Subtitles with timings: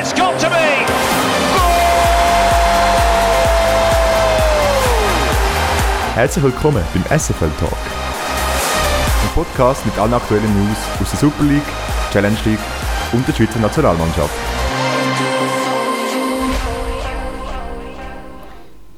[0.00, 0.56] It's got to be.
[6.14, 7.76] Herzlich willkommen beim SFL Talk.
[9.22, 11.60] Ein Podcast mit allen aktuellen News aus der Super League,
[12.14, 12.58] Challenge League
[13.12, 14.30] und der Schweizer Nationalmannschaft.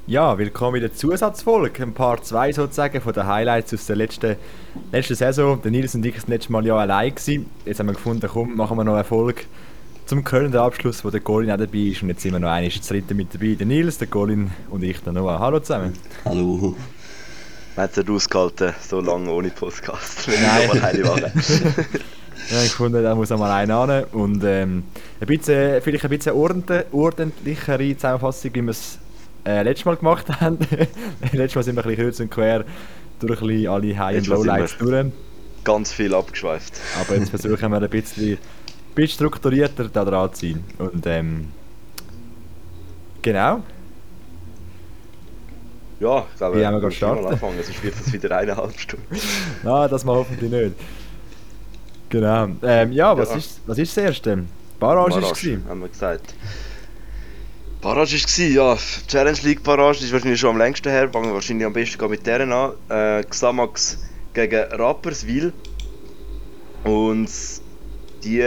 [0.06, 4.36] Ja, willkommen in der Zusatzfolge, ein Part 2 sozusagen von den Highlights aus der letzten,
[4.92, 5.60] letzten Saison.
[5.62, 7.12] Der Nils und ich waren das letzte Mal ja allein.
[7.12, 7.50] Gewesen.
[7.64, 9.42] Jetzt haben wir gefunden, komm, machen wir noch eine Folge
[10.06, 12.02] zum Kölner Abschluss, wo der Colin auch dabei ist.
[12.02, 13.54] Und jetzt sind wir noch einmal das dritte mit dabei.
[13.54, 15.38] Der Nils, der Colin und ich, der Noah.
[15.38, 15.94] Hallo zusammen.
[16.24, 16.76] Hallo.
[17.76, 20.26] Man hat es ausgehalten, so lange ohne Podcast.
[20.28, 20.62] Wenn Nein.
[20.62, 21.32] ich nochmal eine mache.
[22.50, 24.04] Ja, ich fand, da muss einmal einer ran.
[24.12, 24.82] Und ähm,
[25.20, 28.98] ein bisschen, vielleicht ein bisschen ordentlich, ordentlichere Zusammenfassung, wie wir es
[29.46, 30.58] äh, letztes Mal gemacht haben.
[31.32, 32.64] letztes Mal sind wir ein bisschen kreuz und quer
[33.20, 35.06] durch ein bisschen alle High- und Lowlights durch.
[35.62, 36.74] Ganz viel abgeschweift.
[37.00, 38.38] Aber jetzt versuchen wir ein bisschen,
[38.94, 40.64] bisschen strukturierter da dran zu sein.
[40.78, 41.48] Und ähm,
[43.22, 43.62] genau.
[46.00, 47.24] Ja, ich glaube, Wie haben wir starten?
[47.26, 49.06] anfangen, sonst wird das wieder eineinhalb Stunden.
[49.62, 50.74] Na, das mal hoffentlich nicht.
[52.08, 52.48] Genau.
[52.62, 53.36] Ähm, ja, was Ja.
[53.36, 54.44] ist was ist das erste?
[54.80, 55.68] Barrage ist Barrage, es.
[55.68, 56.34] haben wir gesagt.
[57.80, 58.78] Barrage war ja.
[59.08, 61.08] Challenge League Barrage ist wahrscheinlich schon am längsten her.
[61.10, 62.72] Fangen wir wahrscheinlich am besten mit deren an.
[62.88, 63.98] Äh, Xamax
[64.34, 65.52] gegen Rapperswil.
[66.84, 67.28] Und
[68.24, 68.40] die,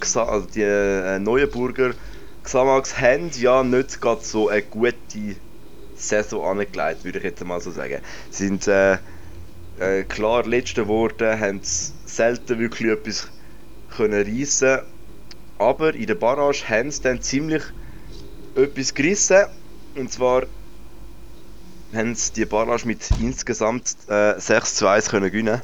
[0.00, 1.94] also die äh, Neuenburger
[2.42, 5.36] Xamax haben ja nicht gerade so eine gute
[5.94, 8.00] Saison angelegt, würde ich jetzt mal so sagen.
[8.30, 8.98] Sie sind äh,
[9.78, 13.28] äh, klar letzte geworden, haben selten wirklich etwas
[13.90, 14.80] können reissen
[15.58, 17.62] aber in der Barrage haben sie dann ziemlich
[18.54, 19.46] etwas gerissen.
[19.94, 20.44] Und zwar
[21.94, 25.62] haben sie die Barrage mit insgesamt äh, 6 zu 1 können gewinnen.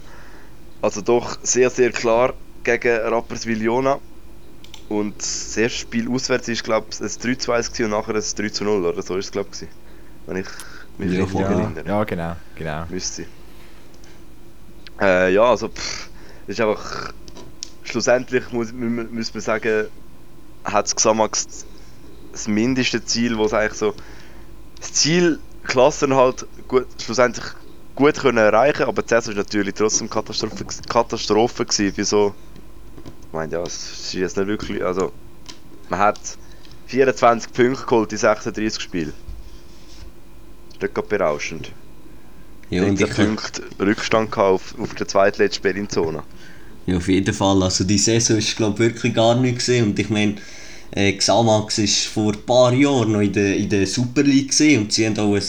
[0.81, 4.01] Also doch sehr, sehr klar gegen Rapperswil-Jona.
[4.89, 8.15] Und das erste Spiel auswärts war, glaube ich, ein 3 zu 1 gewesen und nachher
[8.15, 9.69] ein 3 zu 0 oder so ist es, glaube ich.
[10.27, 10.47] Wenn ich
[10.99, 11.25] mich Ja.
[11.41, 11.87] Ja, erinnere.
[11.87, 12.85] ja, genau, genau.
[12.91, 13.27] Müsste.
[15.01, 16.09] Äh, ja, also pff,
[16.47, 17.13] ist einfach.
[17.85, 19.87] Schlussendlich muss, muss man sagen,
[20.65, 21.67] hat das Xamax
[22.31, 23.95] das mindeste Ziel, wo es eigentlich so.
[24.81, 27.45] Das Ziel, Klassen halt gut, schlussendlich
[27.95, 31.93] gut können erreichen, aber Saison war natürlich trotzdem Katastrophe, Katastrophe gewesen.
[31.97, 32.35] Wieso?
[32.57, 32.62] Ich
[33.33, 34.85] meine, ja, es ist jetzt nicht wirklich.
[34.85, 35.13] Also,
[35.89, 36.19] man hat
[36.87, 39.13] 24 Punkte geholt in 36 Spielen.
[40.79, 41.73] Das ist gerade berauschend.
[42.71, 46.23] Ja, und 13 ich, Punkte Rückstand auf, auf der zweitletzten Berlin-Zone.
[46.87, 47.63] ja, auf jeden Fall.
[47.63, 50.37] Also die Saison ist glaube wirklich gar nicht gesehen und ich meine,
[50.93, 54.83] äh, Xamax ist vor ein paar Jahren noch in der, in der Super League gesehen
[54.83, 55.43] und sie haben auch ein,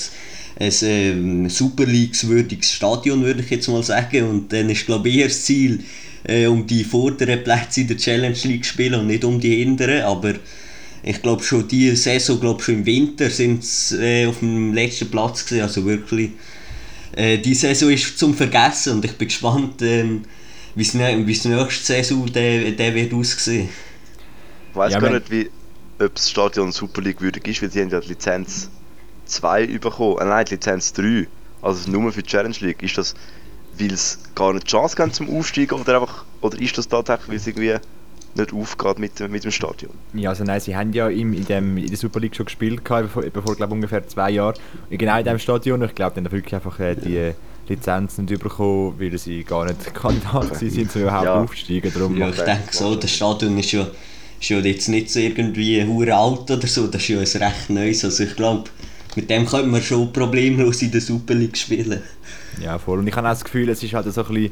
[0.59, 4.29] ein ähm, Super League-würdiges Stadion, würde ich jetzt mal sagen.
[4.29, 5.83] Und dann ist glaube ich das Ziel,
[6.25, 9.57] äh, um die vorderen Plätze in der Challenge League zu spielen und nicht um die
[9.57, 10.01] hinteren.
[10.03, 10.33] Aber
[11.03, 15.11] ich glaube schon diese Saison, glaube schon im Winter sind sie äh, auf dem letzten
[15.11, 15.63] Platz gesehen.
[15.63, 16.31] Also wirklich,
[17.13, 20.23] äh, die Saison ist zum Vergessen und ich bin gespannt, ähm,
[20.75, 23.69] wie es ne- es nächste Saison der, der wird aussehen.
[24.69, 25.51] Ich weiss Ja, gar nicht, wie,
[25.99, 28.71] ob das Stadion Super League würdig ist, weil sie haben ja die Lizenz
[29.25, 30.17] 2 bekommen.
[30.19, 31.29] Äh, nein, die Lizenz 3.
[31.61, 32.83] Also nur für die Challenge League.
[32.83, 33.13] Ist das,
[33.79, 37.29] weil es gar nicht die Chance haben zum Aufsteigen oder einfach, oder ist das tatsächlich,
[37.29, 37.75] weil es irgendwie
[38.35, 39.91] nicht aufgeht mit, dem- mit dem Stadion?
[40.13, 42.83] Ja, also nein, sie haben ja im, in, dem, in der Super League schon gespielt,
[42.83, 44.55] gehabt, bevor, bevor glaube ungefähr zwei Jahren.
[44.89, 45.81] Genau in diesem Stadion.
[45.83, 47.33] Ich glaube, dann haben wirklich einfach äh, die
[47.67, 51.41] Lizenz nicht bekommen, weil sie gar nicht Kandidat sind, um überhaupt Ja.
[51.41, 51.91] aufzusteigen.
[51.93, 53.87] Darum Ja, ich denke so, das Stadion ist ja,
[54.39, 57.69] ist ja jetzt nicht so irgendwie hure alt oder so, das ist ja ein recht
[57.69, 58.03] neues.
[58.03, 58.69] Also ich glaube,
[59.15, 62.01] mit dem könnte man schon problemlos in der Super League spielen.
[62.61, 62.99] Ja, voll.
[62.99, 64.51] Und ich habe auch das Gefühl, es ist halt so ein bisschen.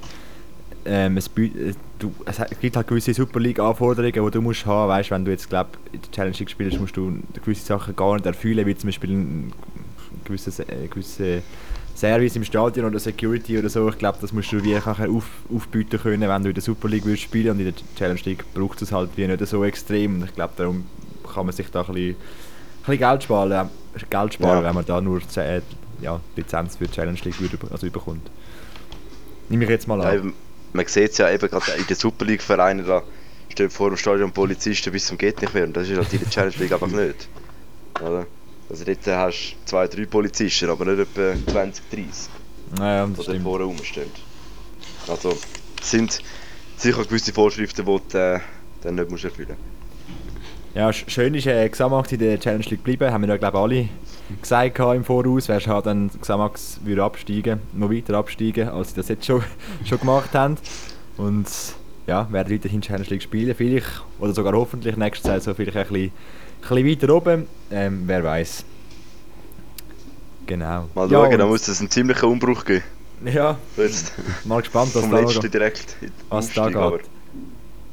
[0.84, 5.12] Ähm, es, äh, du, es gibt halt gewisse Super League-Anforderungen, die du musst haben weißt,
[5.12, 8.26] wenn du jetzt glaub, in der Challenge League spielst, musst du gewisse Sachen gar nicht
[8.26, 9.54] erfüllen, wie zum Beispiel ein
[10.26, 11.44] gewisse, Se- äh, gewisse
[11.96, 13.90] Service im Stadion oder Security oder so.
[13.90, 17.06] Ich glaube, das musst du wie auf, aufbieten können, wenn du in der Super League
[17.06, 20.16] willst spielen und in der Challenge League braucht es halt wie nicht so extrem.
[20.16, 20.86] Und ich glaube, darum
[21.32, 22.16] kann man sich da ein bisschen,
[22.82, 23.70] bisschen Geld sparen,
[24.10, 24.64] Geld sparen Ja.
[24.64, 25.62] wenn man da nur äh,
[26.02, 27.36] ja, Lizenz für die Challenge League
[27.72, 28.30] also überkommt.
[29.50, 30.16] Nehme ich jetzt mal Ja, an.
[30.18, 30.34] eben,
[30.74, 33.04] man sieht es ja eben gerade in den Super League Vereinen, da
[33.50, 36.20] stehen vor dem Stadion Polizisten bis zum geht nicht mehr und das ist halt in
[36.20, 37.28] der Challenge League einfach nicht.
[38.02, 38.26] Oder?
[38.70, 42.08] Also dort hast du zwei, drei Polizisten, aber nicht etwa 20, 30,
[42.78, 43.44] Naja, die das stimmt.
[43.44, 44.10] vorne rumstehen.
[45.08, 45.38] Also
[45.82, 46.20] sind
[46.78, 48.40] sicher gewisse Vorschriften, die du äh,
[48.82, 49.58] dann nicht musst erfüllen
[50.74, 53.58] Ja, sch- schön ist äh, Xamax in der Challenge League geblieben, haben wir ja glaube
[53.60, 53.90] alle
[54.42, 59.10] gesagt im Voraus, wärst halt dann Xamax würde absteigen, noch weiter absteigen, als sie das
[59.10, 59.44] jetzt schon,
[59.86, 60.58] schon gemacht haben.
[61.18, 61.46] Und
[62.08, 63.54] ja, werden weiterhin Challenge League spielen.
[63.54, 63.88] Vielleicht,
[64.20, 66.12] oder sogar hoffentlich nächste Saison vielleicht ein bisschen,
[66.70, 67.48] ein bisschen weiter oben.
[67.70, 68.64] Ähm, wer weiß.
[70.48, 70.88] Genau.
[70.96, 72.84] Mal ja, schauen, da muss es einen ziemlichen Umbruch geben.
[73.26, 74.14] Ja, Jetzt
[74.46, 75.96] mal gespannt, was vom da letzten direkt
[76.30, 77.08] was da Aufstieg, aber- geht.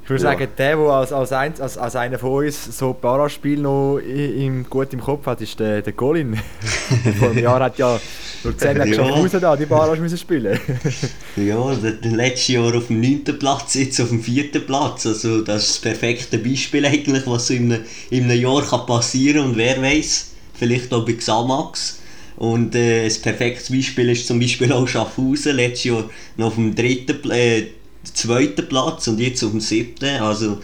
[0.09, 0.31] Ich würde Ja.
[0.31, 4.65] sagen, der, der als, als, eins, als, als einer von uns so Paraspiel noch im,
[4.71, 6.35] gut im Kopf hat, ist der, der Colin.
[7.19, 8.01] Vor einem Jahr hat ja
[8.43, 8.95] Luzern Ja.
[8.95, 10.59] Schaffhausen da die Barrage müssen spielen.
[11.37, 13.25] Ja, der, der letzte Jahr auf dem 9.
[13.39, 14.51] Platz, jetzt auf dem 4.
[14.67, 15.05] Platz.
[15.05, 18.87] Also das ist das perfekte Beispiel eigentlich, was so in einem, in einem Jahr kann
[18.87, 21.99] passieren und wer weiß, vielleicht auch bei Xamax.
[22.37, 26.05] Und äh, ein perfektes Beispiel ist zum Beispiel auch Schaffhausen, letztes Jahr
[26.39, 27.67] noch auf dem dritten, äh,
[28.15, 30.21] zweiten Platz und jetzt auf dem siebten.
[30.23, 30.61] Also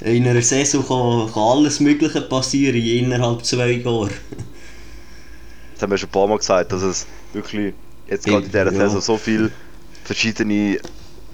[0.00, 4.10] in einer Saison kann, kann alles Mögliche passieren innerhalb zwei Jahren.
[5.74, 7.74] Das haben wir schon ein paar Mal gesagt, dass es wirklich
[8.06, 8.72] jetzt gerade in dieser Ja.
[8.72, 9.52] Saison so viele
[10.04, 10.78] verschiedene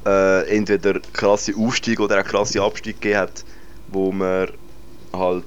[0.06, 3.44] äh, entweder krasse Aufstiege oder auch krasse Abstiege gegeben hat,
[3.86, 4.48] wo man
[5.12, 5.44] halt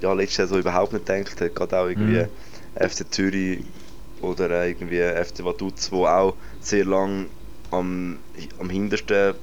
[0.00, 1.54] ja, letzte Saison überhaupt nicht gedacht hat.
[1.54, 2.88] Gerade auch irgendwie Mhm.
[2.88, 3.64] FC Zürich
[4.20, 7.30] oder irgendwie FC Vaduz, wo auch sehr lang
[7.78, 8.18] am,
[8.58, 9.34] am hintersten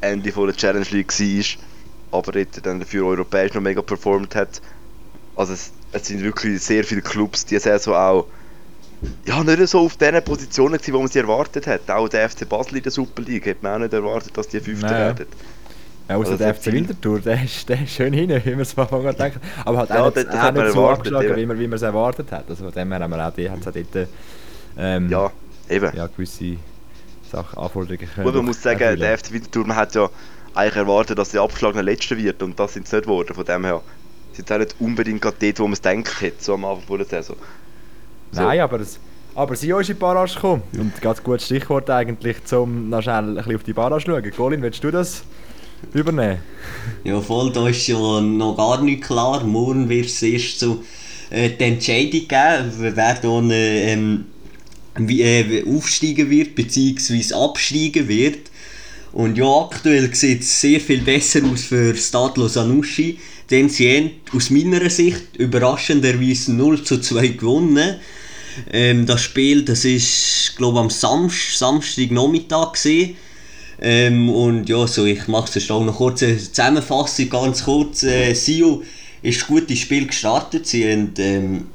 [0.00, 4.60] Ende von der Challenge League war, aber dort dann dafür europäisch noch mega performt hat.
[5.36, 8.26] Also es, es sind wirklich sehr viele Clubs, die Saison auch
[9.24, 11.90] ja, nicht so auf diesen Positionen gewesen, wo man sie erwartet hat.
[11.90, 14.60] Auch der FC Basel in der Super League hat man auch nicht erwartet, dass die
[14.60, 14.98] Fünfte Nein.
[14.98, 15.26] werden.
[16.08, 16.66] Ja, außer Also der FC.
[16.72, 19.38] Winterthur, der ist, der ist schön hin, wie man es von Anfang an denkt.
[19.64, 21.36] Aber halt Ja, auch das- nicht, das auch hat nicht so angeschlagen, eben.
[21.36, 22.44] wie man, wie man es erwartet hat.
[22.50, 24.08] Also von dem her haben wir auch die, hat's auch dort
[24.76, 25.30] ähm, Ja,
[25.70, 25.96] eben.
[25.96, 26.56] ja, gewisse
[27.30, 29.00] Sachen, Anforderungen können Gut, man muss sagen, erfüllen.
[29.00, 30.08] der FC Winterthur, man hat ja
[30.54, 33.34] eigentlich erwartet, dass der abgeschlagene Letzte wird und das sind sie nicht geworden.
[33.34, 33.80] Von dem her
[34.32, 36.98] sind sie auch nicht unbedingt gerade dort, wo man es denkt hätte, so am Anfang
[36.98, 37.36] der Saison.
[38.32, 38.42] So.
[38.42, 38.98] Nein, aber, es,
[39.34, 40.62] aber sie ist in die Barrage gekommen.
[40.76, 44.30] Und ganz gutes Stichwort eigentlich, um noch schnell ein bisschen auf die Barrage zu schauen.
[44.32, 45.22] Colin, willst du das
[45.92, 46.38] übernehmen?
[47.04, 49.42] Ja, voll, da ist ja noch gar nicht klar.
[49.44, 50.82] Morgen wird es erst so
[51.30, 54.26] äh, die Entscheidung geben, wer da ähm,
[54.98, 57.34] wie, äh, aufsteigen wird, bzw.
[57.34, 58.50] absteigen wird.
[59.12, 63.18] Und ja, aktuell sieht es sehr viel besser aus für Stadlo Sanussi,
[63.50, 67.96] denn sie haben aus meiner Sicht überraschenderweise 0 zu 2 gewonnen.
[68.72, 73.16] Ähm, das Spiel, das ist, glaube am Samst, Samstagnachmittag gesehen.
[73.80, 78.02] Ähm, und ja, so, ich mache es auch noch kurz eine Zusammenfassung, ganz kurz.
[78.02, 78.82] Äh, Sio
[79.22, 80.66] ist gut ins Spiel gestartet.
[80.66, 81.66] Sie haben ähm,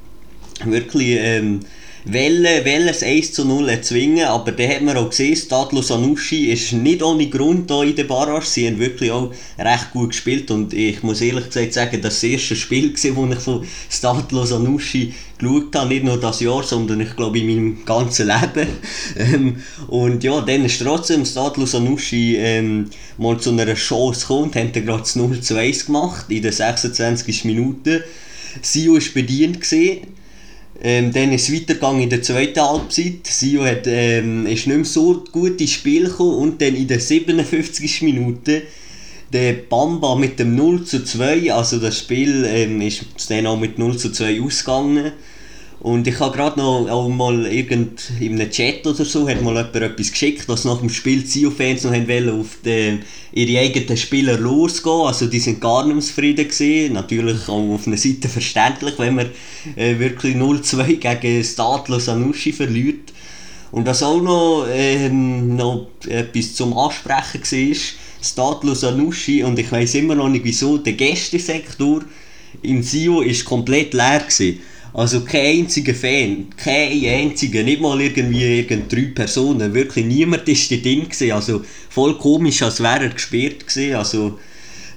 [0.64, 1.62] wirklich ähm,
[2.06, 6.46] wollen, wollen das 1 zu 0 erzwingen, aber dann hat man auch gesehen, Stadlo Sanussi
[6.52, 8.46] ist nicht ohne Grund hier in der Barrage.
[8.46, 12.56] Sie haben wirklich auch recht gut gespielt und ich muss ehrlich gesagt sagen, das erste
[12.56, 17.40] Spiel, das ich von Stadlo Sanussi geschaut habe, nicht nur das Jahr, sondern ich glaube
[17.40, 18.68] in meinem ganzen Leben.
[19.18, 24.72] Ähm, und ja, dann ist trotzdem Stadlo Sanussi ähm, mal zu einer Chance gekommen haben
[24.72, 27.46] dann gerade das 0 zu 1 gemacht in den 26.
[27.46, 28.04] Minuten.
[28.62, 29.62] Sio war bedient.
[29.62, 30.15] Gewesen.
[30.82, 33.26] Ähm, dann ist es weitergegangen in der zweiten Halbzeit.
[33.26, 37.00] Sio hat, ähm, ist nicht mehr so gut ins Spiel gekommen und dann in der
[37.00, 38.02] 57.
[38.02, 38.64] Minute
[39.32, 43.80] der Bamba mit dem 0 zu 2, also das Spiel ähm, ist dann auch mit
[43.80, 45.12] 0 zu 2 ausgegangen.
[45.80, 49.56] Und ich habe gerade noch auch mal irgend in einem Chat oder so hat mal
[49.56, 53.98] jemand etwas geschickt, dass nach dem Spiel die Sio-Fans noch wollen auf den, ihre eigenen
[53.98, 55.06] Spieler losgehen.
[55.06, 56.94] Also die sind gar nicht zufrieden gewesen.
[56.94, 59.30] Natürlich auch auf einer Seite verständlich, wenn man
[59.76, 63.12] äh, wirklich 0-2 gegen Stadlo Sanussi verliert.
[63.72, 67.78] Und was auch noch, ähm, noch etwas zum Ansprechen war,
[68.22, 72.02] Stadlo Sanussi, und ich weiß immer noch nicht wieso, der Gästesektor
[72.62, 74.60] in Sio ist komplett leer gewesen.
[74.96, 80.72] Also kein einziger Fan, kein einziger, nicht mal irgendwie irgend drei Personen, wirklich niemand ist
[80.72, 81.34] da drin gewesen.
[81.34, 83.96] Also voll komisch, als wäre er gesperrt gewesen.
[83.96, 84.40] Also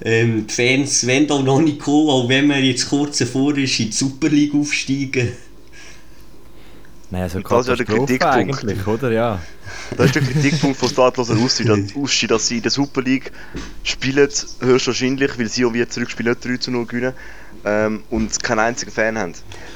[0.05, 3.77] ähm, die Fans wollen da noch nicht kommen, auch wenn man jetzt kurz davor ist,
[3.81, 5.33] in die Super League aufsteigen.
[7.11, 8.23] Nein, so Und das ist ja der Kritikpunkt.
[8.35, 9.11] eigentlich, oder?
[9.11, 9.39] Ja.
[9.97, 13.31] Das ist der Kritikpunkt von Stadloser Aussie, dass, Aussie, dass sie in der Super League
[13.83, 14.29] spielen,
[14.61, 17.13] höchstwahrscheinlich, weil sie und wir zurückspielen nicht 3 zu 0 gewinnen
[17.65, 19.33] ähm, und keinen einzigen Fan haben.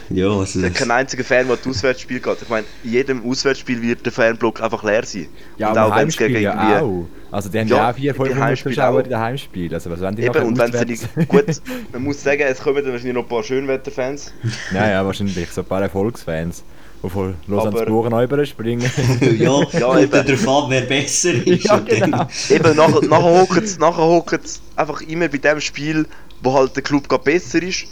[0.10, 2.42] Ja, also Es hat keinen einzigen Fan, der das Auswärtsspiel geht.
[2.42, 5.28] Ich meine, in jedem Auswärtsspiel wird der Fanblock einfach leer sein.
[5.58, 7.08] Ja, und auch wenn es gegen ja auch.
[7.32, 9.04] Also die haben Ja, ja, auch 400, in den 500 Heimspielen Zuschauer auch.
[9.04, 9.74] in den Heimspielen.
[9.74, 11.46] Also was wollen die Eben, und wenn sie die, gut,
[11.92, 14.32] man muss sagen, es kommen dann wahrscheinlich noch ein paar Schönwetterfans.
[14.72, 15.50] ja, ja, wahrscheinlich.
[15.50, 16.64] So ein paar Erfolgsfans,
[17.04, 18.90] die von Lausanne Aber- zu Buchen rüberspringen.
[19.38, 20.12] ja, Ja, eben.
[20.12, 21.66] darauf an, wer besser ist.
[21.66, 22.28] Ja, genau.
[22.50, 26.06] Eben, nachher, nachher hocken sie nachher hocken's einfach immer bei dem Spiel,
[26.42, 27.86] wo halt der Club gerade besser ist.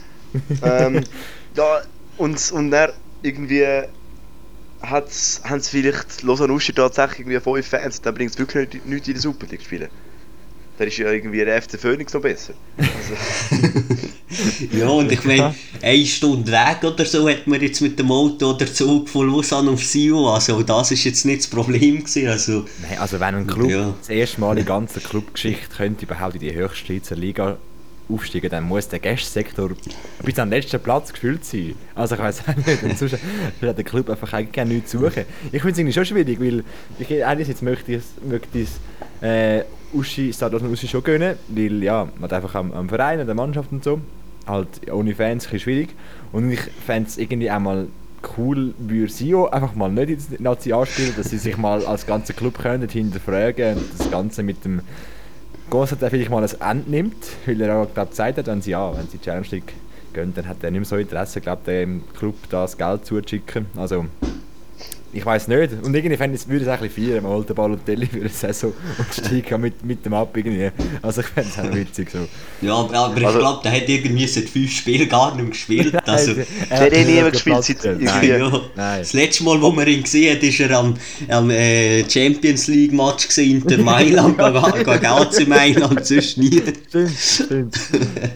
[0.64, 1.04] ähm,
[1.56, 1.82] ja,
[2.18, 2.92] und, und dann
[3.22, 3.66] irgendwie
[4.82, 8.86] hat's, haben sie vielleicht Lausanne Uschi tatsächlich irgendwie fünf Fans, dann bringt es wirklich nicht,
[8.88, 9.90] nicht in der Super League spielen.
[10.78, 12.54] dann ist ja irgendwie der FC Phoenix noch besser.
[12.78, 14.01] Also,
[14.72, 18.52] Ja, und ich meine, eine Stunde Weg oder so hat man jetzt mit dem Auto
[18.52, 20.34] oder Zug von Lausanne auf Sion.
[20.34, 22.28] Also das ist jetzt nicht das Problem gewesen.
[22.28, 23.94] Also, Nein, also wenn ein Club Ja.
[24.00, 27.58] das erste Mal in der ganzen Clubgeschichte könnte überhaupt in die höchste Schweizer Liga
[28.10, 29.70] aufsteigen, dann muss der Gästesektor
[30.24, 31.76] bis den letzten Platz gefüllt sein.
[31.96, 33.14] Also ich weiß nicht, und sonst
[33.62, 35.24] hat der Club einfach eigentlich gar nichts zu suchen.
[35.52, 36.64] Ich finde es irgendwie schon schwierig, weil
[37.00, 38.80] ich einerseits möchte ich es, möchte es
[39.26, 43.26] äh, Uschi, Stadlos Uschi schon gönnen, weil ja, man hat einfach am, am Verein, an
[43.26, 44.02] der Mannschaft und so,
[44.48, 45.90] halt ohne Fans ein schwierig.
[46.32, 47.88] Und ich fände es irgendwie auch mal
[48.38, 52.34] cool, würde Sio einfach mal nicht ins Nazi anspielen, dass sie sich mal als ganzer
[52.34, 54.82] Club können hinterfragen und das Ganze mit dem
[55.70, 58.96] Gonzalo vielleicht mal ein Ende nimmt, weil er auch glaub, gesagt hat, wenn sie, ja,
[58.96, 59.74] wenn sie die Challenge League
[60.14, 63.68] gehen, dann hat er nicht mehr so Interesse, glaub, dem Club das Geld zuzuschicken.
[63.78, 64.06] Also,
[65.14, 65.74] ich weiß nicht.
[65.84, 68.20] Und irgendwie fände ich, würde es auch ein bisschen feiern, man holt den Balotelli für
[68.20, 70.70] eine Saison und steigt mit, mit dem ab irgendwie.
[71.02, 72.20] Also ich fände es auch witzig so.
[72.66, 75.50] ja, aber, aber ich Also- glaube, der hat irgendwie seit fünf Spielen gar nicht mehr
[75.52, 75.98] gespielt.
[76.06, 78.28] Also, Nein, Der hat eh nie mehr gespielt seit Nein.
[78.28, 78.62] ja.
[78.76, 79.00] Nein.
[79.00, 80.94] Das letzte Mal, wo man ihn gesehen hat, war er am,
[81.30, 84.38] am äh, Champions League Match Inter Mailand,
[84.74, 86.62] gegen gegen AC Mailand, sonst nie.
[86.90, 87.80] Stimmt, stimmt.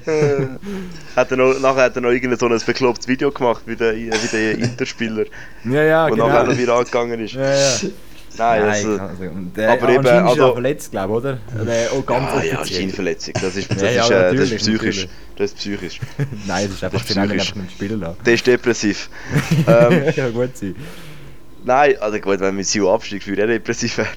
[1.15, 3.95] hat er noch, nachher hat er noch irgendein so ein beklopptes Video gemacht wie der,
[3.95, 5.25] wie der Interspieler,
[5.65, 6.27] Ja, ja, der genau.
[6.27, 7.34] nachher noch viral gegangen ist.
[7.34, 7.72] Ja, ja.
[8.38, 9.24] Nein, Nein, also, also,
[9.55, 11.17] der, aber aber eben, ist also- er verletzt, glaube ich,
[11.62, 11.72] oder?
[11.72, 12.81] Äh, auch ganz ja, ja, offiziell.
[12.81, 13.34] Scheinverletzung.
[13.41, 14.81] Das ist, das Ja, ja, ist, äh, das ist psychisch.
[14.84, 15.10] natürlich.
[15.38, 16.00] Das ist psychisch.
[16.45, 17.41] Nein, das ist einfach Das ist psychisch.
[17.50, 18.17] einfach nicht spielen lassen.
[18.25, 19.10] Der ist depressiv.
[19.67, 20.75] ähm, ja, gut sein.
[21.63, 24.10] nein, also gut, wenn wir Sio absteigt, würde er depressiv werden.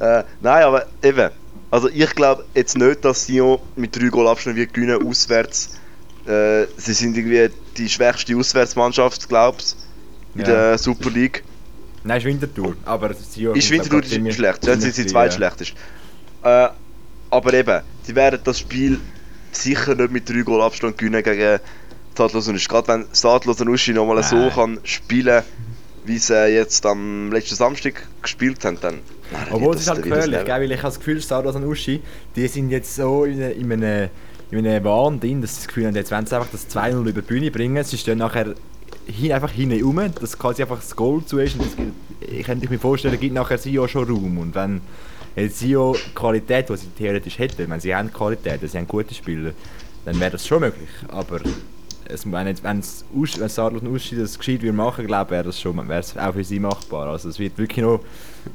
[0.00, 1.30] äh, nein, aber eben.
[1.70, 5.78] Also ich glaube jetzt nicht, dass Sion mit 3 Goal Abstand wird gewinnen auswärts.
[6.26, 9.76] Äh, sie sind irgendwie die schwächste Auswärtsmannschaft, glaubst
[10.34, 10.46] in Ja.
[10.46, 11.42] der Super League.
[12.04, 15.74] Nein, ist Winterthur, aber Sio Ist Winterthur ist schlecht, dann sind sie zweitschlechtest.
[16.42, 16.68] Äh,
[17.30, 18.98] aber eben, sie werden das Spiel
[19.52, 21.60] sicher nicht mit 3 Goal Abstand gewinnen gegen
[22.14, 22.68] Stadlos und Uschi.
[22.68, 25.42] Gerade wenn Stadlos und Uschi nochmal so kann spielen,
[26.08, 29.00] wie sie jetzt am letzten Samstag gespielt haben, dann...
[29.30, 30.54] Nein, Obwohl es ist halt gefährlich, gell?
[30.54, 32.00] weil ich habe das Gefühl, Stardust und Uschi,
[32.34, 34.08] die sind jetzt so in, in einem,
[34.50, 37.00] in einem Wahn drin, dass sie das Gefühl haben, jetzt wollen sie einfach das 2-0
[37.00, 38.54] über die Bühne bringen, sie stehen nachher
[39.06, 41.56] hin, einfach hinten rum, dass quasi einfach das Goal zu ist.
[41.56, 44.38] Und das, ich könnte mir vorstellen, gibt nachher Sio schon Raum.
[44.38, 44.80] Und wenn
[45.36, 49.52] jetzt Sio Qualität, die sie theoretisch hätten, wenn sie haben Qualität, sie haben gute Spieler,
[50.04, 51.40] dann wäre das schon möglich, aber
[52.08, 53.04] es, wenn jetzt, wenn es
[53.52, 56.44] Stardust und Uschi das gescheit würden machen, glaube wäre das schon, wäre es auch für
[56.44, 58.00] sie machbar, also es wird wirklich noch,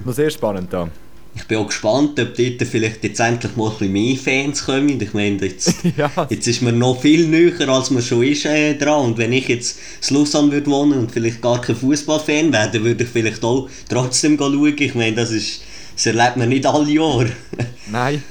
[0.04, 0.90] noch sehr spannend da.
[1.36, 5.02] Ich bin auch gespannt, ob dort vielleicht jetzt endlich mal ein bisschen mehr Fans kommen.
[5.02, 8.76] Ich meine, jetzt, ja, jetzt ist man noch viel näher, als man schon ist äh,
[8.76, 9.06] dran.
[9.06, 12.84] Und wenn ich jetzt in Lausanne würde wohnen und vielleicht gar kein Fußballfan wäre, dann
[12.84, 14.76] würde ich vielleicht auch trotzdem schauen.
[14.78, 15.64] Ich meine, das, ist,
[15.96, 17.32] das erlebt man nicht alle Jahre.
[17.92, 18.24] nein.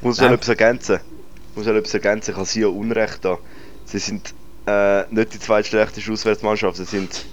[0.00, 0.34] muss ja Nein.
[0.34, 1.00] etwas ergänzen.
[1.56, 2.30] Muss ja etwas ergänzen.
[2.30, 3.36] Ich habe sie ja Unrecht da.
[3.86, 4.32] Sie sind
[4.66, 7.24] äh, nicht die zweitschlechteste Auswärtsmannschaft, sie sind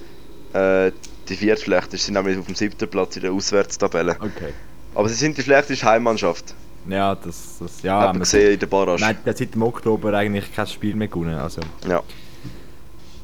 [0.53, 0.91] äh,
[1.29, 1.97] die viertschlechteste.
[1.97, 4.17] Sie sind nämlich auf dem siebten Platz in der Auswärtstabelle.
[4.19, 4.53] Okay.
[4.95, 6.53] Aber sie sind die schlechteste Heimmannschaft.
[6.87, 7.99] Ja, das, das ja.
[7.99, 9.01] Man man gesehen in der Barrage.
[9.01, 11.35] Nein, der hat seit dem Oktober eigentlich kein Spiel mehr gewonnen.
[11.35, 11.61] Also.
[11.87, 12.01] Ja.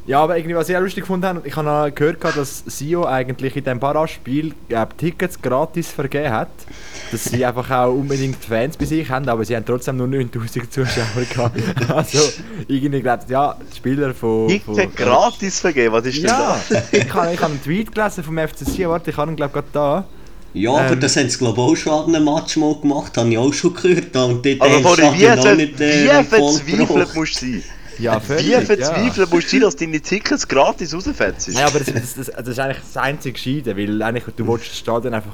[0.07, 3.57] Ja, aber irgendwie, was ich auch lustig gefunden habe, ich habe gehört, dass Sio eigentlich
[3.57, 6.47] in diesem Barrage-Spiel äh, Tickets gratis vergeben hat.
[7.11, 10.71] Dass sie einfach auch unbedingt Fans bei sich haben, aber sie haben trotzdem nur 9000
[10.71, 11.59] Zuschauer gehabt.
[11.89, 12.19] Also,
[12.69, 14.49] irgendwie glaubt ja, die Spieler von.
[14.49, 16.93] Ich von gratis vergeben, was ist denn Ja, das?
[16.93, 19.53] ich habe ich habe einen Tweet gelesen vom FC Sio, warte, ich habe ihn glaube
[19.53, 20.05] gerade da.
[20.53, 20.99] Ja, aber Ähm.
[21.01, 23.53] das haben sie glaube ich auch schon an einem Match mal gemacht, habe ich auch
[23.53, 24.15] schon gehört.
[24.15, 27.45] Und dort Also haben vor sie wie, Stadion auch nicht, wie äh, verzweifelt musst du
[27.45, 27.63] sein?
[27.99, 31.47] Ja, Wie völlig, verzweifelt musst du sein, dass deine Tickets gratis rausfetzt?
[31.49, 34.69] Ja, aber das, das, das, das ist eigentlich das einzige Gescheite, weil eigentlich, du willst
[34.69, 35.31] das Stadion einfach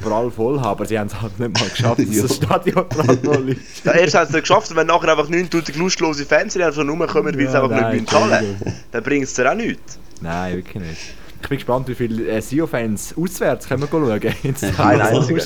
[0.00, 2.22] prall voll haben, aber sie haben es halt nicht mal geschafft, dass Ja.
[2.22, 3.84] das Stadion prall voll ist.
[3.84, 6.66] Ja, erst haben sie es geschafft, und wenn nachher einfach 9000 lustlose Fans sind, die
[6.66, 8.56] einfach nur kommen, weil sie Ja, einfach nein, nicht zahlen
[8.92, 9.98] dann bringt es dir auch nichts.
[10.20, 11.00] Nein, wirklich nicht.
[11.42, 14.34] Ich bin gespannt, wie viele äh, Sio-Fans auswärts können wir schauen.
[14.42, 15.42] Jetzt Kein Ja, einziger.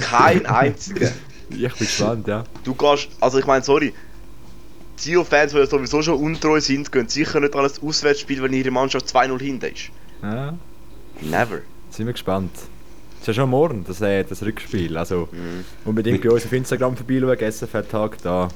[0.00, 1.10] Kein einziger.
[1.50, 2.44] Ich bin gespannt, ja.
[2.64, 3.92] Du gehst, also ich meine, sorry,
[4.98, 8.70] Zio-Fans, die ja sowieso schon untreu sind, gehen sicher nicht an ein Auswärtsspiel, wenn ihre
[8.70, 9.90] Mannschaft 2-0 hinten ist.
[10.22, 10.54] ja.
[11.20, 11.60] Never.
[11.90, 12.52] Sind wir gespannt.
[12.54, 14.96] Es ist ja schon morgen, das, äh, das Rückspiel.
[14.96, 15.64] Also Mhm.
[15.84, 18.18] unbedingt bei uns auf Instagram vorbeischauen, SFR-Tag.
[18.22, 18.48] Da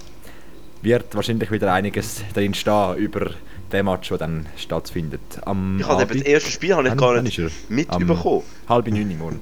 [0.82, 3.30] wird wahrscheinlich wieder einiges drin stehen über
[3.72, 5.20] den Match, der dann stattfindet.
[5.44, 8.42] Am Ich habe das erste Spiel habe ich gar nicht mitbekommen.
[8.68, 9.40] Halb neun morgen.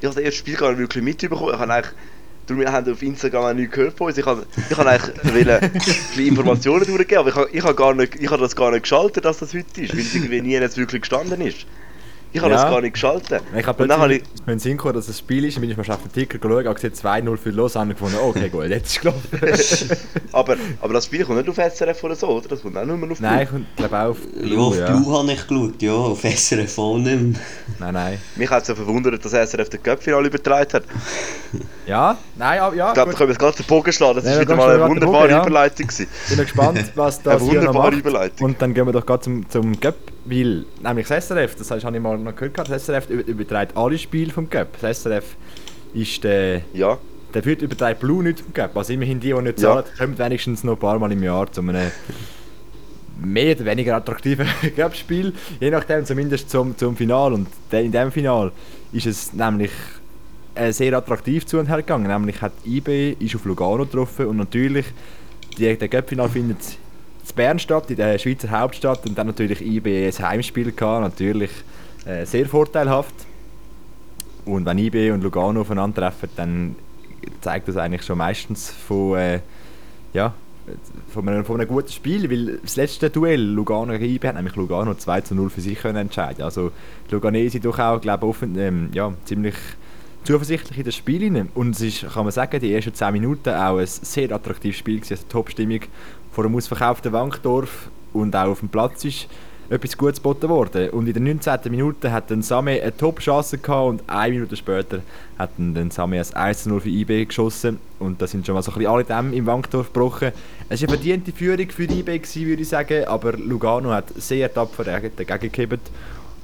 [0.00, 1.52] Ich habe das erste Spiel gar nicht wirklich mitbekommen.
[1.52, 1.92] Ich habe eigentlich,
[2.46, 4.18] darum wir haben auf Instagram auch nichts gehört von uns.
[4.18, 7.94] Ich habe, ich eigentlich Informationen durchgeben, aber ich habe, ich habe, gar
[8.38, 11.40] das gar nicht geschaltet, dass das heute ist, weil es irgendwie nie jetzt wirklich gestanden
[11.40, 11.66] ist.
[12.34, 12.62] Ich habe Ja.
[12.62, 13.42] das gar nicht geschaltet.
[13.56, 14.62] Ich habe dann plötzlich ich...
[14.62, 16.64] Sinn gekommen, dass es ein Spiel ist, und bin ich mal auf den Ticker geschaut,
[16.66, 19.98] habe gesehen 2-0 für Lausanne und gefunden, okay, gut, jetzt ist gelaufen.
[20.32, 22.48] Aber, aber das Spiel kommt nicht auf SRF oder so, oder?
[22.48, 24.86] Das kommt auch nur auf nein, ich glaube auch auf Ja, auf ja.
[24.90, 27.40] Blue habe ich geschaut, ja, auf SRF auch nicht mehr.
[27.78, 28.18] Nein, nein.
[28.34, 30.82] Mich hat es ja verwundert, dass SRF den Cup-Final übertragen hat.
[31.86, 33.18] Ja, nein, aber ja, Ich glaube, wir gut.
[33.18, 34.16] können jetzt gerade den Bogen schlagen.
[34.16, 35.42] Das Ja, war wir wieder mal eine Bogen, wunderbare ja.
[35.42, 35.86] Überleitung.
[35.86, 36.06] Gewesen.
[36.28, 38.00] bin gespannt, was das Eine hier noch wunderbare macht.
[38.00, 38.46] Überleitung.
[38.46, 39.78] Und dann gehen wir doch gerade zum, zum
[40.24, 43.98] weil nämlich das SRF, das habe ich mal noch gehört, das SRF über- überträgt alle
[43.98, 44.80] Spiele vom Göpp.
[44.80, 45.36] Das SRF
[45.92, 46.98] ist der, Ja,
[47.34, 48.76] der führt überträgt Blue nicht vom Göpp.
[48.76, 49.82] Also immerhin die, die nicht Ja.
[49.82, 51.90] zahlen, kommen wenigstens noch ein paar Mal im Jahr zu einem
[53.22, 55.32] mehr oder weniger attraktiven Göpp-Spiel.
[55.60, 57.32] Je nachdem zumindest zum, zum Final.
[57.32, 58.50] Und in diesem Final
[58.92, 59.70] ist es nämlich
[60.54, 62.06] äh, sehr attraktiv zu und her gegangen.
[62.08, 64.86] Nämlich hat IB ist auf Lugano getroffen und natürlich
[65.58, 66.58] die, der Göpp-Final findet
[67.28, 71.50] in Bern in der Schweizer Hauptstadt und dann natürlich IB ein Heimspiel gehabt, natürlich
[72.04, 73.14] äh, sehr vorteilhaft.
[74.44, 76.76] Und wenn IB und Lugano aufeinandertreffen, dann
[77.40, 79.40] zeigt das eigentlich schon meistens von, äh,
[80.12, 80.34] ja,
[81.08, 84.56] von, einem, von einem guten Spiel, weil das letzte Duell Lugano gegen IB hat nämlich
[84.56, 86.42] Lugano 2 zu 0 für sich können entscheiden.
[86.42, 86.72] Also
[87.08, 89.54] die Luganesi doch auch, glaube ich, offen, ähm, ja, ziemlich
[90.24, 91.50] zuversichtlich in das Spiel hinein.
[91.54, 94.96] Und es ist, kann man sagen, die ersten 10 Minuten auch ein sehr attraktives Spiel
[94.96, 95.80] gewesen, also Top-Stimmung
[96.32, 99.28] vor einem ausverkauften Wankdorf und auch auf dem Platz ist
[99.70, 100.90] etwas Gutes geboten worden.
[100.90, 101.70] Und in der 19.
[101.70, 105.00] Minute hat dann Same eine Top-Chance gehabt und eine Minute später
[105.38, 108.62] hat dann, dann Same ein 1 0 für IB geschossen und da sind schon mal
[108.62, 110.32] so ein bisschen alle Dämme im Wankdorf gebrochen.
[110.68, 114.84] Es war eine verdiente Führung für IB, würde ich sagen, aber Lugano hat sehr tapfer
[114.84, 115.90] dagegen gehabt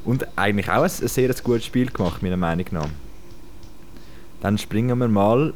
[0.05, 2.89] und eigentlich auch ein sehr gutes Spiel gemacht, meiner Meinung nach.
[4.41, 5.53] Dann springen wir mal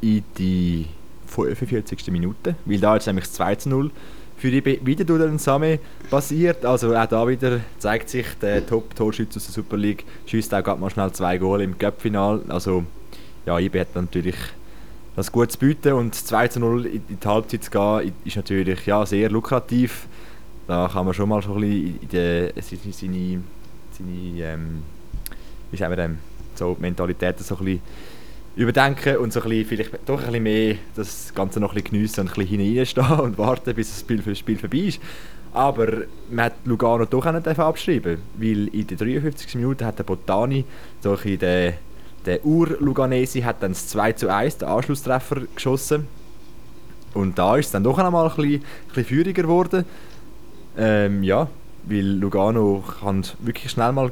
[0.00, 0.86] in die
[1.26, 2.10] 45.
[2.10, 3.90] Minute, weil da jetzt nämlich das 2 zu 0
[4.38, 6.64] für die wieder durch den Same passiert.
[6.64, 10.80] Also auch da wieder zeigt sich der Top-Torschütze aus der Super League, schießt auch gerade
[10.80, 12.42] mal schnell zwei Goal im Cup-Final.
[12.48, 12.84] Also
[13.46, 14.36] ja, IB hat natürlich
[15.16, 18.86] das gut zu bieten und 2 zu 0 in die Halbzeit zu gehen, ist natürlich
[18.86, 20.06] ja, sehr lukrativ.
[20.68, 23.42] Da kann man schon mal so ein bisschen in seine, seine,
[23.98, 24.82] seine ähm,
[25.72, 26.18] wie sagen wir dem,
[26.58, 27.80] so die Mentalität so ein bisschen
[28.56, 32.22] überdenken und so ein bisschen, vielleicht doch ein bisschen mehr das Ganze noch ein geniessen
[32.22, 35.00] und ein bisschen hineinstehen und warten, bis das Spiel das Spiel vorbei ist.
[35.52, 39.54] Aber man hat Lugano doch auch nicht abschreiben weil in der 53.
[39.54, 40.64] Minute hat der Botani,
[41.00, 41.74] so ein der,
[42.26, 46.06] der Ur-Luganesi, hat dann das 2 zu 1, den Anschlusstreffer geschossen.
[47.14, 48.62] Und da ist es dann doch einmal ein bisschen, ein
[48.94, 49.84] bisschen feuriger geworden.
[50.76, 51.48] Ähm, ja,
[51.88, 54.10] weil Lugano kann wirklich schnell, mal,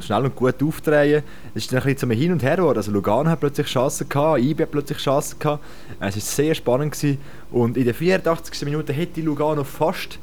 [0.00, 1.22] schnell und gut aufdrehen.
[1.54, 2.78] Es ist ein bisschen zum Hin und Her geworden.
[2.78, 5.64] Also Lugano hat plötzlich Chancen gehabt, IB hat plötzlich Chancen gehabt.
[6.00, 7.18] Es war sehr spannend gewesen.
[7.50, 8.64] und in der 84.
[8.64, 10.18] Minute hätte Lugano fast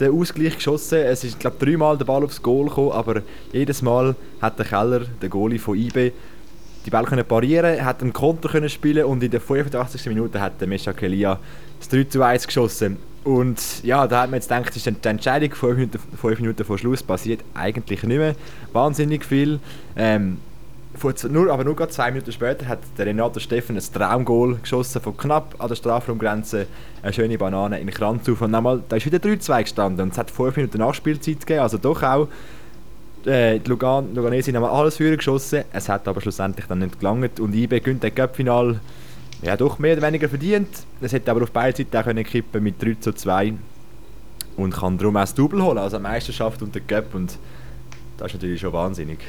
[0.00, 0.98] den Ausgleich geschossen.
[0.98, 5.00] Es ist, glaube dreimal der Ball aufs Goal gekommen, aber jedes Mal hat der Keller,
[5.20, 6.12] der Goalie von IB,
[6.86, 10.06] die Ball können parieren, hat einen Konter können spielen und in der 85.
[10.06, 11.38] Minute hat der Mesha Kelia
[11.78, 12.96] das 3 zu 1 geschossen.
[13.28, 16.78] Und ja, da hat man jetzt gedacht, ist die Entscheidung 5 Minuten, fünf Minuten vor
[16.78, 18.34] Schluss passiert eigentlich nicht mehr
[18.72, 19.60] wahnsinnig viel.
[19.96, 20.38] Ähm,
[21.28, 25.14] nur, aber nur gerade zwei Minuten später hat der Renato Steffen ein Traumgoal geschossen von
[25.14, 26.66] knapp an der Strafraumgrenze.
[27.02, 30.12] Eine schöne Banane in den Kranz auf und nochmal, da ist wieder 3-2 gestanden und
[30.12, 32.28] es hat 5 Minuten Nachspielzeit gegeben, also doch auch
[33.26, 37.40] äh, die Lugan, Luganesi haben alles für geschossen, es hat aber schlussendlich dann nicht gelangt
[37.40, 38.80] und IB gewinnt den Cup-Final
[39.42, 40.68] ja, doch mehr oder weniger verdient.
[41.00, 43.54] Es hätte aber auf beiden Seiten auch können kippen mit 3 zu 2
[44.56, 47.38] und kann darum auch das Double holen, also Meisterschaft und den Cup und
[48.16, 49.20] das ist natürlich schon wahnsinnig.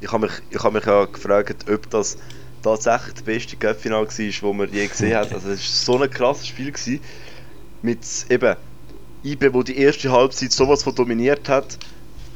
[0.00, 2.18] Ich habe mich, ich habe mich ja gefragt, ob das
[2.62, 5.32] tatsächlich das beste Cup-Final war, das man je gesehen hat.
[5.32, 6.72] Also es war so ein krasses Spiel.
[6.72, 7.00] Gewesen,
[7.82, 8.56] mit eben
[9.24, 11.78] IB, wo die erste Halbzeit sowas von dominiert hat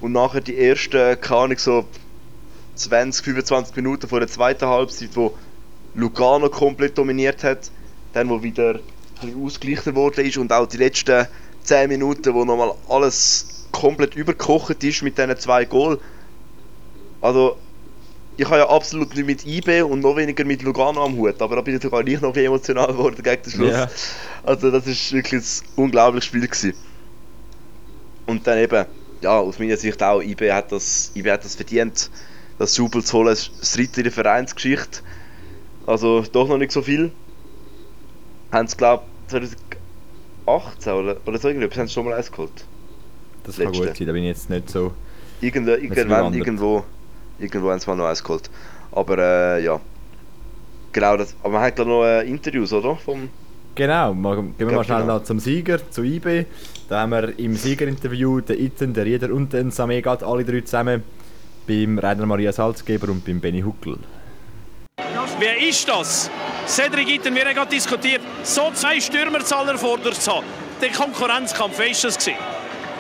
[0.00, 1.84] und nachher die ersten, keine Ahnung, so
[2.74, 5.36] 20, 25 Minuten vor der zweiten Halbzeit, wo
[5.94, 7.70] Lugano komplett dominiert hat,
[8.12, 8.80] dann wo wieder
[9.42, 11.26] ausgeglichen worden ist und auch die letzten
[11.64, 15.98] 10 Minuten, wo nochmal alles komplett überkocht ist mit diesen zwei Goal.
[17.20, 17.56] Also,
[18.36, 21.56] ich habe ja absolut nicht mit IB und noch weniger mit Lugano am Hut, aber
[21.56, 23.70] da bin ich sogar nicht noch emotional geworden gegen den Schluss.
[23.70, 23.88] Ja.
[24.42, 26.74] Also, das ist wirklich ein unglaubliches Spiel gewesen.
[28.26, 28.86] Und dann eben,
[29.20, 32.10] ja, aus meiner Sicht auch, IB hat das, IB hat das verdient,
[32.58, 33.36] das Jubel zu holen.
[33.60, 35.00] Das dritte in der Vereinsgeschichte.
[35.86, 37.10] Also, doch noch nicht so viel.
[38.50, 42.64] Haben sie, glaube ich, 2018 oder, oder so irgendetwas, haben sie schon mal eins geholt.
[43.44, 43.86] Das kann Letzte.
[43.86, 44.92] gut sein, da bin ich jetzt nicht so.
[45.40, 46.84] Irgend, Jetzt irgendwann, irgendwo,
[47.38, 48.48] irgendwo haben sie mal noch eins geholt.
[48.92, 49.80] Aber äh, ja.
[50.92, 52.96] Genau, das, aber man hat glaube noch äh, Interviews, oder?
[52.96, 53.28] Vom,
[53.74, 55.14] Genau, mal, gehen wir mal Ja, schnell genau.
[55.18, 56.44] noch zum Sieger, zu IB.
[56.88, 60.60] Da haben wir im Siegerinterview den Iten, den Rieder und den Same gerade alle drei
[60.60, 61.02] zusammen
[61.66, 63.96] beim Rainer Maria Salzgeber und beim Benny Huckel.
[65.42, 66.30] Wer ist das?
[66.68, 70.44] Cedric Itten, wir haben gerade diskutiert, so zwei Stürmer zu haben.
[70.80, 72.16] Der Konkurrenzkampf, wie war das?
[72.16, 72.38] Gewesen?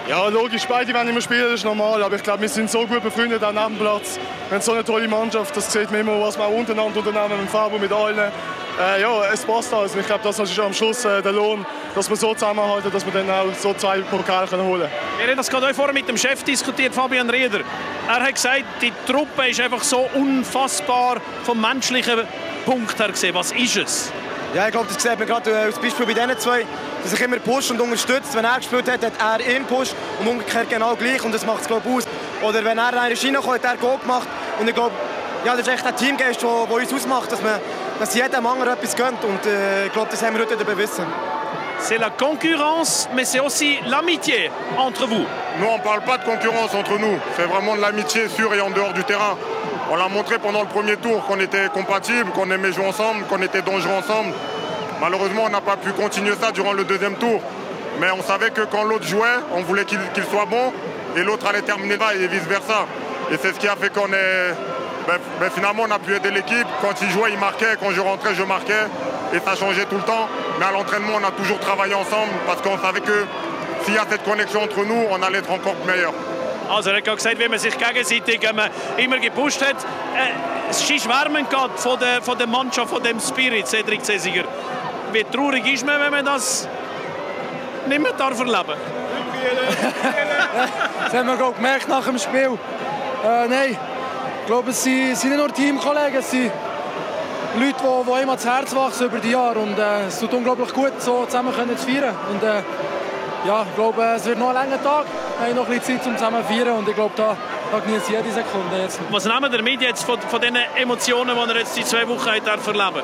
[0.08, 2.02] Ja, logisch, beide werden immer spielen, das ist normal.
[2.02, 4.18] Aber ich glaube, wir sind so gut befreundet am Nebenplatz.
[4.48, 7.42] Wir haben so eine tolle Mannschaft, das sieht man immer, was wir auch untereinander unternehmen,
[7.42, 8.18] mit Fabo, mit allen.
[8.18, 9.94] Äh, ja, es passt alles.
[9.94, 13.12] Ich glaube, das ist am Schluss äh, der Lohn, dass wir so zusammenhalten, dass wir
[13.12, 14.90] dann auch so zwei Pokale holen können.
[15.16, 17.60] Wir haben das gerade vorher mit dem Chef diskutiert, Fabian Rieder.
[18.08, 22.22] Er hat gesagt, die Truppe ist einfach so unfassbar vom menschlichen
[22.64, 23.34] Punkt her gesehen.
[23.34, 24.12] Was ist es?
[24.54, 26.66] Ja, ich glaube, das sieht man gerade äh, als Beispiel bei diesen zwei,
[27.02, 28.34] dass sich immer pusht und unterstützt.
[28.34, 31.62] Wenn er gespielt hat, hat er ihn pusht und umgekehrt genau gleich und das macht
[31.62, 32.04] es glaube aus.
[32.42, 34.94] Oder wenn er in eine Schiene kommt, hat er Goal gemacht und ich glaube,
[35.46, 37.60] ja, das ist echt ein Teamgeist, der uns ausmacht, dass, man,
[37.98, 41.06] dass jedem anderen etwas gönnt und äh, ich glaube, das haben wir heute bewiesen.
[41.82, 45.24] C'est la concurrence, mais c'est aussi l'amitié entre vous.
[45.58, 47.18] Nous, on ne parle pas de concurrence entre nous.
[47.36, 49.36] C'est vraiment de l'amitié sur et en dehors du terrain.
[49.90, 53.42] On l'a montré pendant le premier tour qu'on était compatibles, qu'on aimait jouer ensemble, qu'on
[53.42, 54.32] était dangereux ensemble.
[55.00, 57.40] Malheureusement, on n'a pas pu continuer ça durant le deuxième tour.
[58.00, 59.98] Mais on savait que quand l'autre jouait, on voulait qu'il
[60.30, 60.72] soit bon
[61.16, 62.86] et l'autre allait terminer là et vice-versa.
[63.32, 64.54] Et c'est ce qui a fait qu'on est...
[65.06, 66.66] Ben, ben, finalement, on a pu aider l'équipe.
[66.80, 67.76] Quand il jouait, il marquait.
[67.80, 68.86] Quand je rentrais, je marquais.
[69.34, 70.28] Et ça changeait tout le temps.
[70.58, 73.26] Mais à l'entraînement, on a toujours travaillé ensemble parce qu'on savait que
[73.84, 76.12] s'il y a cette connexion entre nous, on allait être encore meilleur.
[76.70, 78.40] Also er hat gesagt, wie man sich gegenseitig
[78.96, 79.76] immer gepusht hat.
[80.16, 84.44] Äh, es ist schwärmend gerade von der, von der Mannschaft, von dem Spirit, Cedric Cesiger.
[85.12, 86.68] Wie traurig ist man, wenn man das
[87.86, 88.78] nicht mehr darf erleben?
[91.04, 92.58] Das haben wir glaub, gemerkt nach dem Spiel.
[93.24, 93.76] Äh, nein,
[94.42, 96.50] ich glaube, es sind, sind nicht nur Teamkollegen, es sind
[97.54, 99.60] Leute, die, die immer das Herz wachsen über die Jahre.
[99.60, 102.14] Und äh, es tut unglaublich gut, so zusammen können zu feiern.
[102.30, 102.62] Und, äh,
[103.46, 105.04] ja, ich glaube, es wird noch ein langer Tag.
[105.38, 106.78] Wir haben noch ein bisschen Zeit, um zusammen zu feiern.
[106.78, 107.36] Und ich glaube, da,
[107.70, 108.98] da genieße ich jede Sekunde jetzt.
[109.10, 112.28] Was nehmen wir mit jetzt von, von den Emotionen, die ihr jetzt die zwei Wochen
[112.28, 113.02] erleben darf?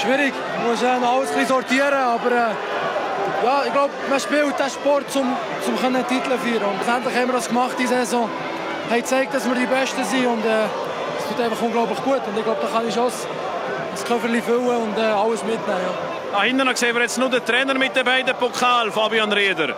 [0.00, 0.32] Schwierig.
[0.58, 1.92] Man muss alles ein sortieren.
[1.92, 6.64] Aber äh, ja, ich glaube, man spielt den Sport, um, um einen Titel zu feiern.
[6.64, 8.28] Und letztendlich haben wir das gemacht diese Saison.
[8.92, 10.26] Haben gezeigt, dass wir die Besten sind.
[10.26, 10.64] Und äh,
[11.18, 12.20] es tut einfach unglaublich gut.
[12.26, 13.10] Und ich glaube, da kann ich schon
[13.90, 15.80] das Köfferchen füllen und äh, alles mitnehmen.
[15.80, 16.36] Ja.
[16.36, 19.74] Da hinten sehen wir jetzt nur den Trainer mit den beiden Pokal, Fabian Rieder.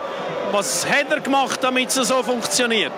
[0.51, 2.91] Was hat er gemacht, damit es so funktioniert?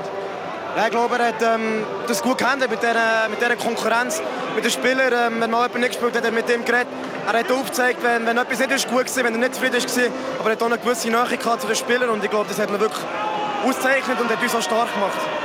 [0.75, 4.19] Ja, ich glaube, er hat ähm, das gut gehandelt mit dieser, mit dieser Konkurrenz,
[4.55, 5.33] mit den Spielern.
[5.33, 6.87] Ähm, wenn mal jemand nicht gespielt hat, hat er mit dem geredet.
[7.27, 10.03] Er hat aufgezeigt, wenn, wenn etwas nicht ist gut war, wenn er nicht zufrieden war,
[10.39, 12.71] aber er hat auch eine gewisse Nähe zu den Spielern und ich glaube, das hat
[12.71, 13.05] man wirklich
[13.63, 15.36] ausgezeichnet und hat uns auch stark gemacht.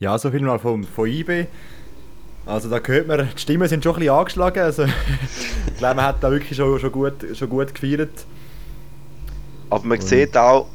[0.00, 1.46] Ja, so viel mal von, von IB.
[2.46, 4.62] Also da hört man, die Stimmen sind schon ein bisschen angeschlagen.
[4.62, 4.84] Also,
[5.66, 8.24] ich glaube, man hat da wirklich schon, schon, gut, schon gut gefeiert.
[9.70, 10.68] Aber man Und sieht auch,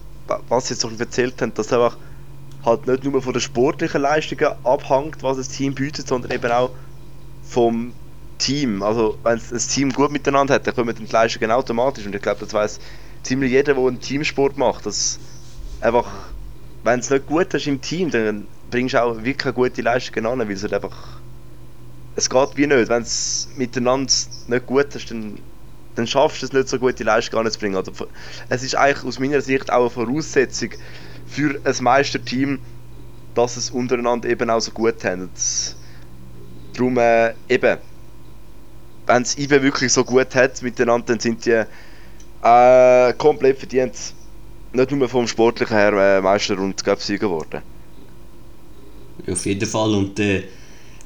[0.49, 1.97] was sie jetzt noch erzählt haben, dass einfach
[2.65, 6.71] halt nicht nur von den sportlichen Leistungen abhängt, was das Team bietet, sondern eben auch
[7.43, 7.93] vom
[8.39, 8.83] Team.
[8.83, 12.05] Also wenn ein Team gut miteinander hat, dann kommen die Leistungen automatisch.
[12.05, 12.79] Und ich glaube, das weiß
[13.23, 15.17] ziemlich jeder, der einen Teamsport macht, dass
[15.79, 16.11] einfach,
[16.83, 20.51] wenn es nicht gut ist im Team, dann bringst auch wirklich gute Leistung an, weil
[20.51, 21.19] es halt einfach
[22.15, 22.89] es geht wie nicht.
[22.89, 24.11] Wenn es miteinander
[24.47, 25.37] nicht gut ist, dann,
[25.95, 27.77] dann schaffst du es nicht, so gute Leistung anzubringen.
[27.77, 27.91] Also,
[28.49, 30.69] es ist eigentlich aus meiner Sicht auch eine Voraussetzung
[31.27, 32.59] für ein Meisterteam,
[33.35, 35.29] dass es untereinander eben auch so gut haben.
[36.73, 37.77] darum äh, eben,
[39.05, 41.63] wenn es IBE wirklich so gut hat miteinander, dann sind die
[42.43, 43.95] äh, komplett verdient,
[44.71, 47.72] nicht nur vom Sportlichen her äh, Meister und Sieger geworden.
[49.27, 50.43] Auf jeden Fall und äh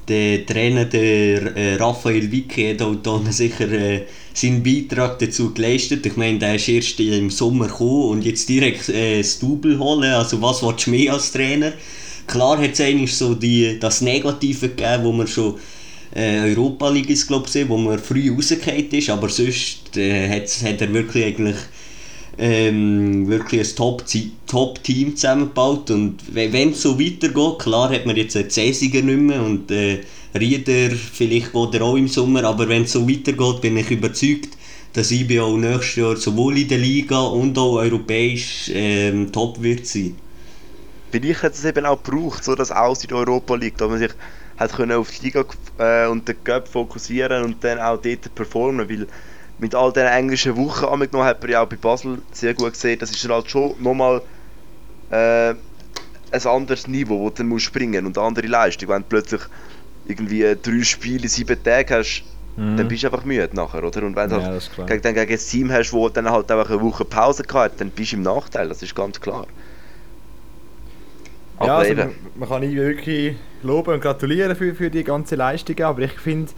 [0.08, 6.06] der Trainer, der äh, Raphael Vicky, hat auch da sicher äh, seinen Beitrag dazu geleistet.
[6.06, 10.12] Ich meine, der ist erst im Sommer gekommen und jetzt direkt äh, das Double holen.
[10.14, 11.74] Also was willst du mehr als Trainer?
[12.26, 15.56] Klar hat es eigentlich so die, das Negative gegeben, wo man schon
[16.16, 20.82] äh, Europa League ist, glaube ich, wo man früh rausgefallen ist, aber sonst äh, hat
[20.82, 21.58] er wirklich eigentlich
[22.38, 25.92] ähm, wirklich ein Top-Team Top zusammengebaut.
[25.92, 30.00] Und wenn es so weitergeht, klar hat man jetzt einen Cäsiger nicht mehr und äh,
[30.38, 34.50] Rieder, vielleicht geht er auch im Sommer, aber wenn es so weitergeht, bin ich überzeugt,
[34.94, 40.16] dass auch nächstes Jahr sowohl in der Liga und auch europäisch ähm, top wird sein.
[41.12, 44.12] Vielleicht hat es eben auch gebraucht, so dass aus in Europa League, dass man sich
[44.58, 45.46] hat können auf die Liga
[45.78, 49.08] äh, und den Cup fokussieren und dann auch dort performen, weil
[49.60, 53.00] mit all den englischen Wochen angenommen hat man ja auch bei Basel sehr gut gesehen,
[53.00, 54.22] das ist halt schon nochmal
[55.10, 55.54] äh,
[56.32, 58.90] ein anderes Niveau, wo du dann musst springen und eine andere Leistung.
[58.90, 59.42] Wenn du plötzlich
[60.08, 62.24] irgendwie drei Spiele in sieben Tagen hast,
[62.56, 62.78] mhm.
[62.78, 64.04] dann bist du einfach müde nachher, oder?
[64.04, 66.70] Und wenn du ja, halt gegen, dann gegen ein Team hast, wo dann halt einfach
[66.70, 69.48] eine Woche Pause gehabt dann bist du im Nachteil, das ist ganz klar.
[71.58, 75.36] Aber ja, also man, man kann ihn wirklich loben und gratulieren für, für die ganze
[75.36, 76.52] Leistung, aber ich finde,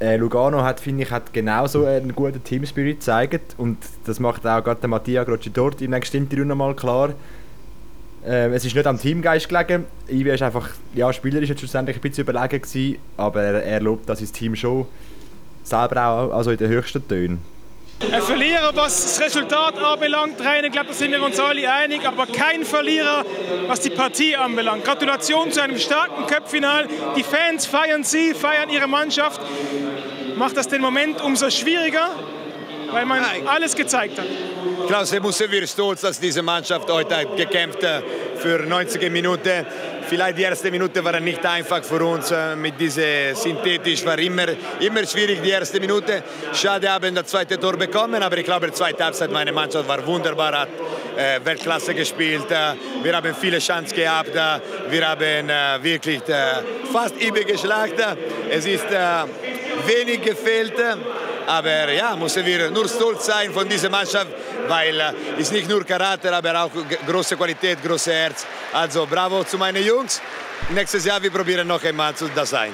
[0.00, 4.62] äh, Lugano hat, finde ich, hat genauso einen guten Teamspirit gezeigt und das macht auch
[4.62, 7.10] gerade der Mattia Grocci-Dorti in der bestimmten Runde mal klar.
[8.24, 12.00] Ähm, es ist nicht am Teamgeist gelegen, Ivi ist einfach, ja, spielerisch jetzt schlussendlich ein
[12.00, 14.86] bisschen überlegen gewesen, aber er, er lobt das Team schon
[15.62, 17.40] selber auch, also in den höchsten Tönen.
[18.12, 22.06] Ein Verlierer, was das Resultat anbelangt, rein, ich glaube, da sind wir uns alle einig,
[22.06, 23.24] aber kein Verlierer,
[23.66, 24.84] was die Partie anbelangt.
[24.84, 26.86] Gratulation zu einem starken Cup-Final.
[27.16, 29.40] Die Fans feiern sie, feiern ihre Mannschaft.
[30.38, 32.10] Macht das den Moment umso schwieriger,
[32.92, 34.26] weil man alles gezeigt hat.
[34.86, 38.04] Klaus, wir müssen wir stolz, dass diese Mannschaft heute gekämpft hat
[38.36, 39.66] für 90 Minuten.
[40.08, 44.46] Vielleicht die erste Minute war nicht einfach für uns äh, mit diese synthetisch war immer
[44.80, 46.22] immer schwierig die erste Minute.
[46.54, 50.06] Schade haben das zweite Tor bekommen, aber ich glaube die zweite Halbzeit meine Mannschaft war
[50.06, 50.68] wunderbar, hat
[51.16, 52.50] äh, Weltklasse gespielt.
[52.50, 58.16] Äh, wir haben viele Chancen gehabt, äh, wir haben äh, wirklich äh, fast übergeschlagen.
[58.48, 59.24] Es ist äh,
[59.86, 60.74] wenig gefehlt.
[61.46, 64.28] Aber ja, müssen wir nur stolz sein von dieser Mannschaft,
[64.66, 65.00] weil
[65.36, 66.70] es ist nicht nur Charakter, aber auch
[67.06, 68.46] große Qualität, großes Herz.
[68.72, 70.20] Also bravo zu meinen Jungs.
[70.70, 72.72] Nächstes Jahr wir probieren noch einmal zu das sein.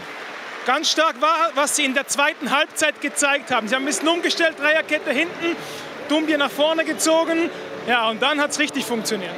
[0.66, 3.68] Ganz stark war, was sie in der zweiten Halbzeit gezeigt haben.
[3.68, 5.56] Sie haben ein bisschen umgestellt, Dreierkette hinten,
[6.08, 7.50] Dumbia nach vorne gezogen.
[7.86, 9.34] Ja, und dann hat es richtig funktioniert.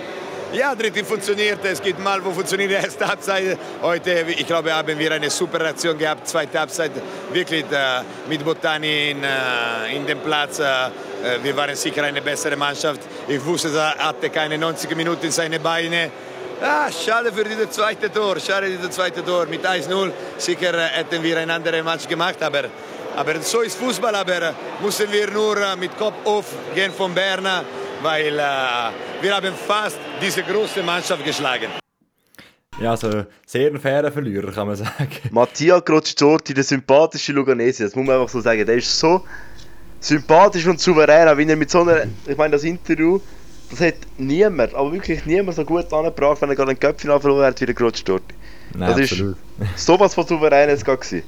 [0.52, 1.58] Ja, dritte funktioniert.
[1.64, 3.58] Es gibt mal, wo funktioniert die erste Halbzeit.
[3.82, 6.28] Heute, ich glaube, haben wir eine super Reaktion gehabt.
[6.28, 6.92] Zweite Halbzeit
[7.32, 10.60] wirklich äh, mit Botani in, äh, in dem Platz.
[10.60, 13.00] Äh, äh, wir waren sicher eine bessere Mannschaft.
[13.26, 16.10] Ich wusste, er hatte keine 90 Minuten in seine Beine.
[16.62, 18.38] Ah, schade für dieses zweite Tor.
[18.38, 19.46] Schade für dieses zweite Tor.
[19.46, 22.40] Mit 1-0 sicher äh, hätten wir ein anderes Match gemacht.
[22.40, 22.64] Aber,
[23.16, 24.14] aber so ist Fußball.
[24.14, 27.48] Aber äh, müssen wir nur mit Kopf auf gehen von Bern,
[28.06, 31.70] weil äh, wir haben fast diese große Mannschaft geschlagen.
[32.80, 35.08] Ja, also sehr ein fairer Verlierer, kann man sagen.
[35.30, 38.64] Mattia Crocitorti, der sympathische Luganese, das muss man einfach so sagen.
[38.64, 39.24] Der ist so
[39.98, 43.18] sympathisch und souverän, auch wenn er mit so einer, ich meine, das Interview,
[43.70, 47.46] das hat niemand, aber wirklich niemand so gut angebracht, wenn er gerade ein Köpfchen verloren
[47.46, 48.34] hat wie der Crocitorti.
[48.74, 49.36] Nein, Das ist absolut.
[49.74, 51.22] sowas von souverän gerade gewesen.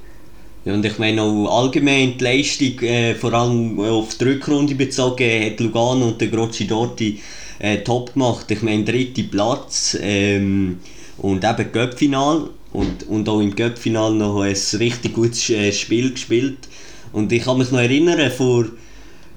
[0.65, 5.45] Ja, und ich meine auch allgemein die Leistung, äh, vor allem auf die Rückrunde bezogen,
[5.45, 7.21] hat Lugano und der Grocci Dorti
[7.59, 8.51] äh, top gemacht.
[8.51, 10.79] Ich meine, dritter Platz ähm,
[11.17, 16.67] und eben Göppfinal und, und auch im Göppfinal noch ein richtig gutes äh, Spiel gespielt.
[17.13, 18.65] Und ich kann mich noch erinnern, vor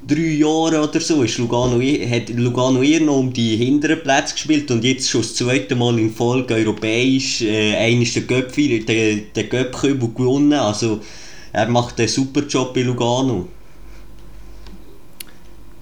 [0.06, 4.70] drei Jahren oder so ist Lugano, hat Lugano eher noch um die hinteren Plätze gespielt
[4.70, 7.42] und jetzt schon das zweite Mal in Folge europäisch.
[7.42, 10.52] Äh, einer ist der Göpfi, der, der Göpkübel gewonnen.
[10.54, 11.00] Also
[11.52, 13.48] er macht einen super Job bei Lugano.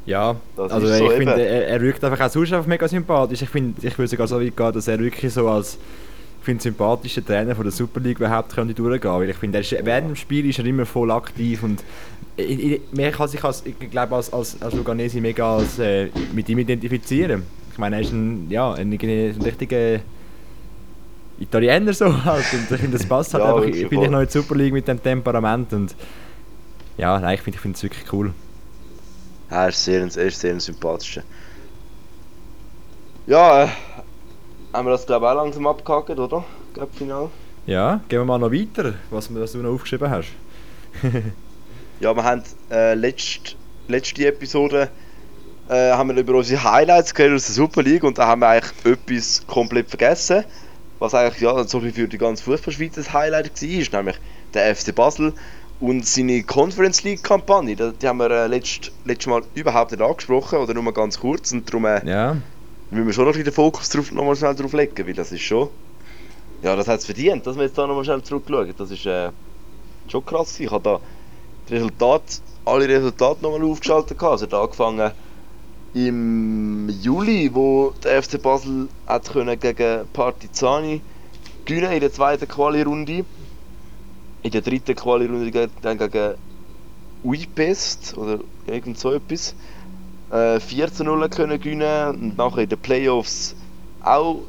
[0.06, 2.88] Ja, Das also ist so ich finde, er, er wirkt einfach auch sonst einfach mega
[2.88, 3.42] sympathisch.
[3.42, 5.78] Ich, finde, ich würde sogar so weit gehen, dass er wirklich so als
[6.44, 9.10] finde, sympathischer Trainer von der Super League überhaupt könnte durchgehen.
[9.12, 11.82] Weil ich finde, ist, während dem Spiel ist er immer voll aktiv und
[12.36, 16.08] ich, ich, mehr kann sich als, ich glaube, als, als, als Luganesi mega als, äh,
[16.32, 17.42] mit ihm identifizieren.
[17.72, 20.00] Ich meine, er ist ein, ja, ein, ein richtiger
[21.38, 22.44] Italiener so halt.
[22.52, 23.68] Und ich finde, das passt halt Ja, einfach.
[23.68, 25.94] Ich bin ich noch in der Super League mit dem Temperament und
[26.96, 28.32] ja, nein, ich finde ich es wirklich cool.
[29.48, 31.22] Er ist sehr, er ist sehr ein sympathischer.
[33.26, 33.68] Ja, äh,
[34.72, 36.44] haben wir das glaube ich auch langsam abgehakt, oder?
[36.74, 37.28] Cup-Final.
[37.66, 40.28] Ja, gehen wir mal noch weiter, was, was du noch aufgeschrieben hast.
[42.00, 43.56] Ja, wir haben äh, letzt,
[43.86, 44.88] letzte Episode
[45.68, 48.48] äh, haben wir über unsere Highlights geredet aus der Super League und da haben wir
[48.48, 50.44] eigentlich etwas komplett vergessen,
[50.98, 54.16] was eigentlich ja so wie für die ganze Fußballschweiz ein Highlight war, nämlich
[54.54, 55.34] der FC Basel
[55.78, 57.76] und seine Conference League Kampagne.
[57.76, 61.52] Die, haben wir äh, letzt, letztes Mal überhaupt nicht angesprochen oder nur mal ganz kurz
[61.52, 62.36] und darum äh, Ja,
[62.90, 65.42] müssen wir schon noch den Fokus drauf, noch mal schnell drauf legen, weil das ist
[65.42, 65.70] schon
[66.62, 68.74] ja, das hat es verdient, dass wir jetzt da noch mal schnell zurückschauen.
[68.76, 69.30] Das ist äh,
[70.08, 70.60] schon krass.
[70.60, 71.00] Ich habe da
[71.68, 74.22] die Resultate, alle Resultate nochmal aufgeschaltet.
[74.22, 75.12] Also da angefangen
[75.94, 81.00] im Juli, wo der FC Basel hat können gegen Partizani
[81.64, 83.24] gewinnen in der zweiten Quali-Runde.
[84.42, 86.34] In der dritten Quali-Runde dann gegen
[87.24, 89.54] Uipest oder irgend so etwas.
[90.30, 93.54] Äh, 14-0 können gewinnen und nachher in den Playoffs
[94.02, 94.40] auch.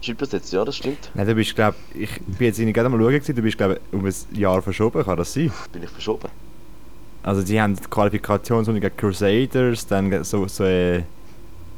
[0.00, 0.52] Stimmt das jetzt?
[0.52, 1.10] Ja, das stimmt.
[1.14, 4.04] Nein, du bist, glaub, ich bin jetzt nicht gerade mal schauen, du bist, glaube um
[4.04, 5.52] ein Jahr verschoben, kann das sein?
[5.72, 6.28] Bin ich verschoben.
[7.22, 11.02] Also sie haben die Qualifikationsrunde gegen Crusaders, dann so, so äh,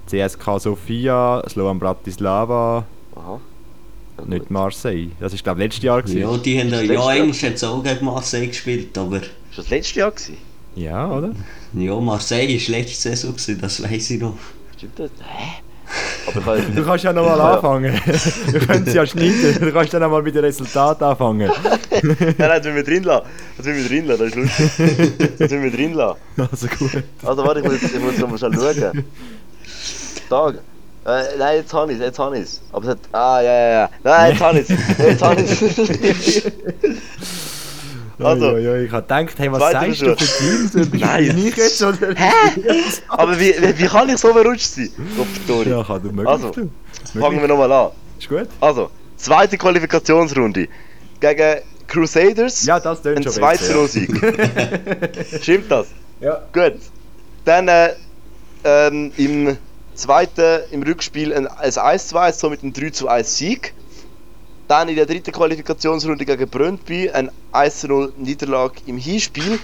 [0.07, 3.41] CSK Sofia, Slovan Bratislava, Aha.
[4.19, 4.51] Ja, nicht.
[4.51, 5.11] Marseille.
[5.21, 6.21] Das ist glaube ich letztes Jahr gewesen.
[6.21, 10.11] Ja, die haben ja, eigentlich es auch gegen Marseille gespielt, aber Ist das letztes Jahr
[10.11, 10.37] gewesen?
[10.79, 11.31] Ja, oder?
[11.75, 14.35] ja, Marseille war letzte Saison, gewesen, das weiß ich noch.
[14.77, 15.11] Stimmt das?
[15.21, 15.63] Hä?
[16.27, 17.55] Aber Du kannst ja nochmal Ja.
[17.55, 17.95] anfangen.
[18.51, 19.57] Wir können es ja schneiden.
[19.59, 21.51] Du kannst dann nochmal mit dem Resultat anfangen.
[22.03, 23.27] Nein, nein, das will wir drin lassen.
[23.57, 25.37] Das will wir drin lassen, das ist lustig.
[25.39, 26.19] Das will wir drin lassen.
[26.37, 27.03] Also gut.
[27.25, 29.05] Also warte, ich muss, ich muss noch mal schnell schauen.
[30.29, 30.55] Tag.
[31.07, 32.61] Äh, nein, jetzt habe ich es, jetzt habe ich es.
[32.71, 32.99] Aber es hat...
[33.13, 33.91] Ah, ja, ja, ja.
[34.05, 34.99] Nein, jetzt habe ich es.
[34.99, 36.53] Jetzt habe ich es.
[38.21, 40.93] Also, oi, oi, ich habe gedacht, hey, was sagst du für Teams?
[40.93, 41.37] Nein.
[41.37, 42.15] nicht jetzt oder?
[43.09, 44.91] Aber wie, wie, wie kann ich so verrutscht sein?
[45.47, 46.29] Gott, Ja, kann du möglich.
[46.29, 46.71] Also, du.
[47.21, 47.91] fangen wir nochmal an.
[48.19, 48.49] Ist gut?
[48.61, 50.69] Also, zweite Qualifikationsrunde.
[51.21, 52.65] Gegen Crusaders.
[52.67, 54.11] Ja, das tönt ein schon 2 besser, 0 Sieg.
[55.43, 55.89] Stimmt das?
[56.21, 56.43] Ja.
[56.53, 56.75] Gut.
[57.45, 57.95] Dann äh,
[58.65, 59.57] ähm, im
[59.95, 63.75] zweiten, im Rückspiel ein, ein 1-2, somit ein 3 1 Sieg.
[64.69, 69.59] Dann in der dritten Qualifikationsrunde gegen Brøndby ein 1-0 Niederlage im Hinspiel.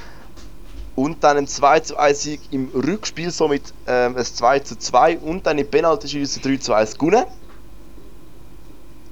[0.96, 5.58] Und dann ein 2 1 Sieg im Rückspiel, somit ähm, ein 2 2 und dann
[5.58, 7.24] im Penaltyschießen 3 1 gewonnen.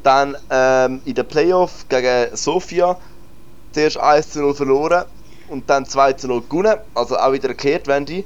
[0.02, 2.96] Dann ähm, in der Playoff gegen Sofia
[3.72, 5.04] zuerst 1 0 verloren
[5.48, 8.24] und dann 2 0 gewonnen, also auch wieder gekehrt, wenn die.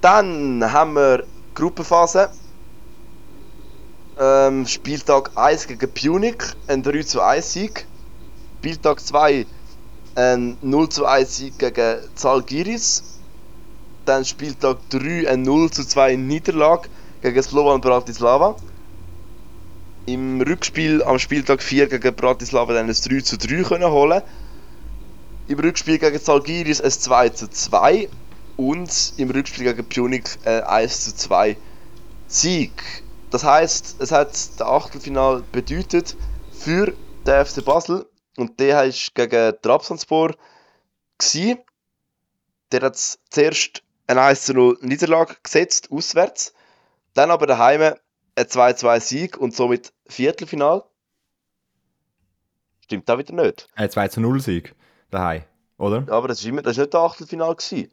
[0.00, 1.24] Dann haben wir
[1.54, 2.30] Gruppenphase.
[4.18, 7.86] Ähm, Spieltag 1 gegen Punic, ein 3 zu 1 Sieg.
[8.58, 9.44] Spieltag 2
[10.14, 13.02] ein 0 zu 1 Sieg gegen Zalgiris.
[14.06, 16.88] Dann Spieltag 3 ein 0 zu 2 Niederlage
[17.20, 18.56] gegen Slovan Bratislava.
[20.06, 24.22] Im Rückspiel am Spieltag 4 gegen Bratislava dann ein 3 zu 3 können holen.
[25.46, 28.08] Im Rückspiel gegen Zalgiris ein 2 zu 2
[28.56, 31.58] und im Rückspiel gegen Punic ein 1 zu 2
[32.28, 32.72] Sieg.
[33.30, 36.16] Das heißt, es hat der Achtelfinal bedeutet
[36.52, 36.94] für
[37.26, 40.34] den FC Basel und der ist gegen Trabzonspor.
[41.34, 46.54] Der hat zuerst ein 1 zu 0 Niederlage gesetzt, auswärts.
[47.14, 47.94] Dann aber daheim
[48.36, 50.84] ein 2-2 Sieg und somit Viertelfinal.
[52.80, 53.66] Stimmt da wieder nicht.
[53.74, 54.74] Ein 2 zu 0 Sieg.
[55.10, 55.42] Daheim,
[55.78, 56.04] oder?
[56.08, 57.90] Aber das immer, das ist nicht der Achtelfinal gewesen.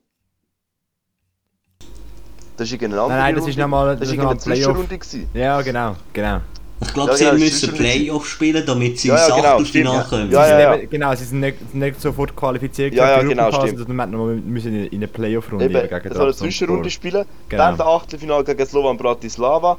[2.57, 3.51] Das ist irgendeine andere Nein, nein, das Runde.
[3.51, 4.75] ist nochmal das das ist ist noch irgendeine ein Playoff.
[4.77, 5.29] Zwischenrunde gewesen.
[5.33, 6.41] Ja, genau, genau.
[6.81, 9.95] Ich glaube, Ja, sie genau, müssen Playoff spielen, damit sie Ja, ins ja, genau, Achtelfinale
[10.05, 10.31] stimmt, kommen.
[10.31, 13.87] Ja, ja, genau, sie sind nicht, nicht sofort qualifiziert Ja, ja, genau, stimmt.
[13.87, 16.33] wir müssen in eine Playoff-Runde gegen das soll eine.
[16.35, 17.25] Zwischenrunde spielen.
[17.49, 17.63] Genau.
[17.63, 19.77] Dann der Achtelfinal gegen Slovan Bratislava.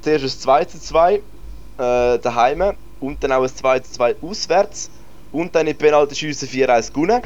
[0.00, 1.20] Zuerst ein 2 zu 2 äh,
[2.18, 4.90] daheim und dann auch ein 2 zu 2 auswärts.
[5.32, 7.20] Und dann in Penaltyschüsse 4-1 gewonnen.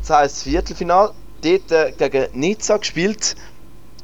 [0.00, 1.10] Das heisst Viertelfinal.
[1.42, 3.36] Dort äh, gegen Nizza gespielt.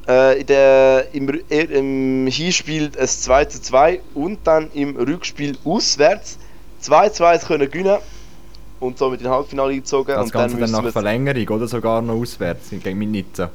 [0.09, 5.57] Äh, in der, im, äh, Im Hinspiel ein 2 zu 2 und dann im Rückspiel
[5.65, 6.38] auswärts
[6.81, 7.99] 2 zu 1 können gewinnen
[8.81, 10.15] und somit in Halbfinale eingezogen.
[10.15, 13.51] Das und Ganze dann müssen nach Verlängerung oder sogar noch auswärts gegen mit Nizza.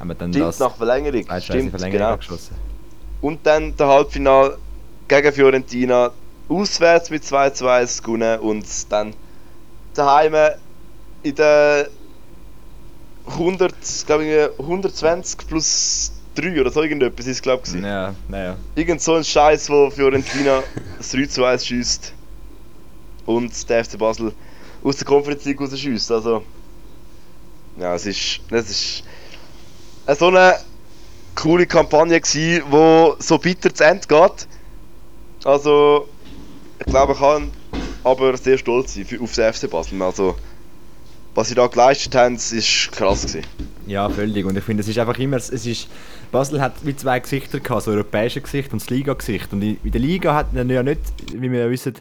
[0.00, 1.20] Haben wir dann Stimmt, das nach Verlängerung.
[1.20, 2.12] 2-2 in Stimmt, Verlängerung genau.
[2.12, 2.56] abgeschlossen.
[3.20, 4.58] Und dann der Halbfinal
[5.06, 6.10] gegen Fiorentina
[6.48, 9.14] auswärts mit 2 zu 1 gewonnen und dann
[9.94, 10.34] daheim
[11.22, 11.88] in der
[13.26, 13.74] 100,
[14.06, 17.74] glaube ich, 120 plus 3 oder so irgendetwas ist glaube ich.
[17.74, 18.56] Ja, naja.
[18.74, 20.62] Irgend so ein Scheiß, wo Fiorentina
[20.98, 22.12] das 3 zu 1 schießt
[23.26, 24.32] und der FC Basel
[24.82, 26.10] aus der Conference League rausschießt.
[26.10, 26.44] Also,
[27.76, 29.04] ja, es ist, es ist
[30.06, 30.56] eine so eine
[31.34, 34.48] coole Kampagne gsi, wo so bitter zu Ende geht.
[35.44, 36.08] Also,
[36.78, 37.50] ich glaube, ich kann
[38.02, 40.00] aber sehr stolz sein auf den FC Basel.
[40.02, 40.36] Also,
[41.34, 43.46] was sie da geleistet haben, ist krass gewesen.
[43.86, 44.44] Ja, völlig.
[44.46, 45.88] Und ich finde, es ist einfach immer, es ist,
[46.30, 49.52] Basel hat wie zwei Gesichter gehabt, das europäische Gesicht und das Liga-Gesicht.
[49.52, 51.00] Und in der Liga hat man ja nicht,
[51.32, 51.94] wie wir ja wissen,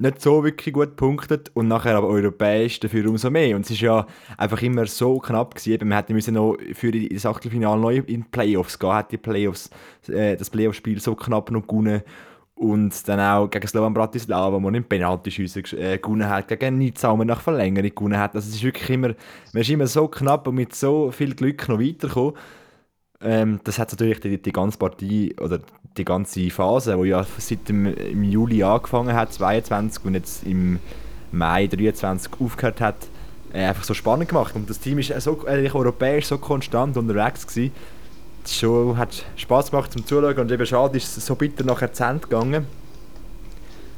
[0.00, 3.56] nicht so wirklich gut punktet und nachher aber europäisch dafür umso mehr.
[3.56, 5.72] Und es ist ja einfach immer so knapp gewesen.
[5.72, 9.16] Eben, Man hätte müssen noch für das Achtelfinale neu in die Playoffs gehen, hat die
[9.16, 9.70] Playoffs,
[10.06, 12.02] äh, das Playoff-Spiel so knapp noch gewonnen.
[12.58, 17.12] Und dann auch gegen Slovan Bratislava, wo man im Penaltyschiessen äh, gewonnen hat, gegen Nizza,
[17.12, 18.34] wo man nach Verlängerung gewonnen hat.
[18.34, 19.14] Also es ist wirklich immer,
[19.52, 22.34] man ist immer so knapp und mit so viel Glück noch weitergekommen.
[23.20, 25.60] Ähm, das hat natürlich die, die ganze Partie oder
[25.96, 30.80] die ganze Phase, die ja seit dem im Juli angefangen hat, 22 und jetzt im
[31.30, 32.96] Mai 23 aufgehört hat,
[33.52, 34.56] äh, einfach so spannend gemacht.
[34.56, 37.72] Und das Team ist äh, so eigentlich europäisch so konstant unterwegs gewesen.
[38.50, 42.04] Schon, hat Spaß gemacht zum Zuschauen und eben schade ist es so bitter nachher zu
[42.04, 42.66] Ende gegangen.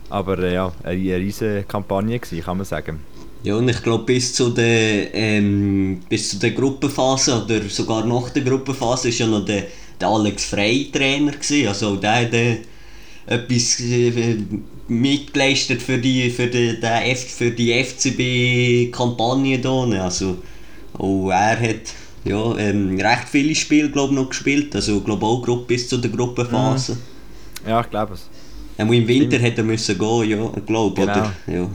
[0.09, 3.01] Aber äh, ja, eine, eine riesige Kampagne gewesen, kann man sagen.
[3.42, 8.28] Ja, und ich glaube, bis zu der, ähm, bis zu der Gruppenphase oder sogar nach
[8.30, 9.64] der Gruppenphase war ja noch der,
[9.98, 11.32] der Alex Frey Trainer.
[11.32, 11.68] Gewesen.
[11.68, 12.59] Also der hat äh,
[13.26, 14.36] etwas äh,
[14.88, 19.61] mitgeleistet für die, für die, der F, für die FCB-Kampagne.
[20.03, 20.36] Also
[20.98, 21.94] auch er hat
[22.25, 24.75] ja, ähm, recht viele Spiele glaub, noch gespielt.
[24.75, 26.97] Also grob bis zu der Gruppenphase.
[27.66, 28.29] Ja, ich glaube es.
[28.79, 28.93] Mhm.
[28.93, 31.12] Im Winter hätte er müssen gehen, ja, glaube Genau.
[31.12, 31.33] oder?
[31.47, 31.68] Ja.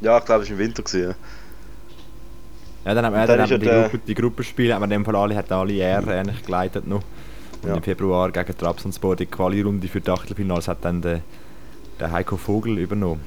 [0.00, 0.82] Ja, ich glaube, es war im Winter.
[0.82, 1.14] Gewesen, ja.
[2.84, 4.84] Ja, dann haben wir, dann dann haben wir die, der- Gruppe, die Gruppenspiele, haben wir
[4.84, 7.02] in dem Fall alle, hat alle eher ähnlich geleitet noch.
[7.62, 7.74] Und Ja.
[7.74, 11.20] im Februar gegen Trabzonspor die Quali-Runde für die Achtelfinals hat dann der,
[11.98, 13.20] der Heiko Vogel übernommen.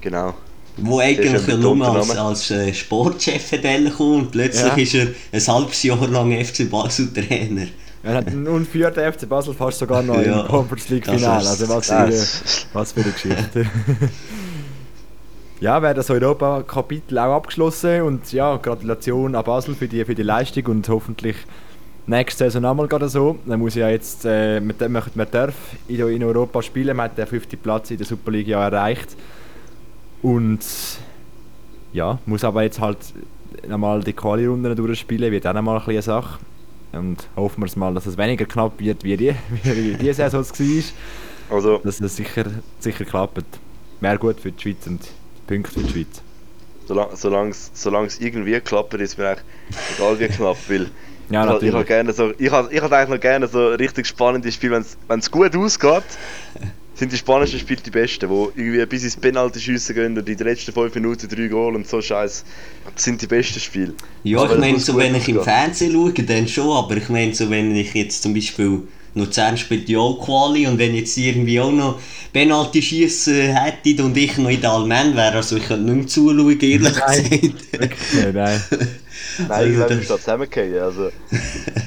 [0.00, 0.34] Genau.
[0.78, 3.50] Wo eigentlich ja nur als, als äh, Sportchef
[3.96, 5.00] kommen und plötzlich Ja.
[5.00, 7.66] ist er ein halbes Jahr lang FC Basel Trainer.
[8.02, 11.48] Er hat und führt der FC Basel fast sogar noch Ja, im Conference League Finale.
[11.48, 12.22] Also was für, eine,
[12.72, 13.66] was für eine Geschichte.
[15.60, 20.22] ja, wäre das Europa-Kapitel auch abgeschlossen und ja, Gratulation an Basel für die, für die
[20.22, 21.36] Leistung und hoffentlich
[22.06, 23.38] nächste Saison einmal gerade so.
[23.46, 25.54] Dann muss ja jetzt, äh, man, man, man darf
[25.88, 29.16] in, Europa spielen, man hat den fünften Platz in der Super League ja erreicht
[30.26, 30.58] und
[31.92, 32.98] ja, muss aber jetzt halt
[33.68, 36.38] nochmal die Quali-Runden durchspielen, wird auch nochmal eine Sache.
[36.92, 40.40] Und hoffen wir es mal, dass es weniger knapp wird, wie die, wie die Saison
[40.40, 41.56] es war.
[41.56, 42.44] Also, Dass es sicher,
[42.80, 43.44] sicher klappt.
[44.00, 45.00] Wäre gut für die Schweiz und
[45.46, 46.22] Punkte für die Schweiz.
[46.86, 49.44] solange solang es solang es irgendwie klappt, ist mir eigentlich
[49.96, 50.86] egal wie knapp, weil
[51.30, 51.74] Ja, ich, hab- ich, natürlich.
[51.74, 55.18] hab gerne so, ich, hab- ich hab eigentlich noch gerne so richtig spannende Spiele, wenn
[55.18, 56.04] es gut ausgeht,
[56.98, 60.36] sind die spannendsten Spiele die besten, wo irgendwie bis ins Penalty schiessen gehen und in
[60.36, 62.44] den letzten 5 Minuten 3 Goal und so Scheiß.
[62.94, 63.92] Das sind die besten Spiele.
[64.24, 65.42] Ja, Aber ich meine, so wenn ich im.
[65.42, 68.80] Fernsehen schaue, dann schon, aber ich meine, so wenn ich jetzt zum Beispiel
[69.14, 71.98] Luzern spielt ja auch Quali und wenn jetzt irgendwie auch noch
[72.34, 76.06] Penalty schießen hätte und ich noch in der Allmann wäre, also ich könnte nicht mehr
[76.06, 77.30] zuschauen, ehrlich gesagt.
[77.30, 77.54] Nein,
[78.34, 78.62] nein.
[79.38, 80.78] Nein, Also irgendwann das- ist das zusammengefallen.
[80.82, 81.10] Also.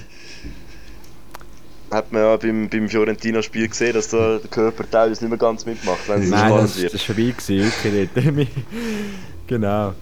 [1.92, 5.66] Hat man ja beim, beim Fiorentina-Spiel gesehen, dass da der Körper teilweise nicht mehr ganz
[5.66, 6.94] mitmacht, wenn es so Nein, das, das wird.
[6.94, 8.52] ist vorbei wirklich nicht.
[9.48, 9.94] genau.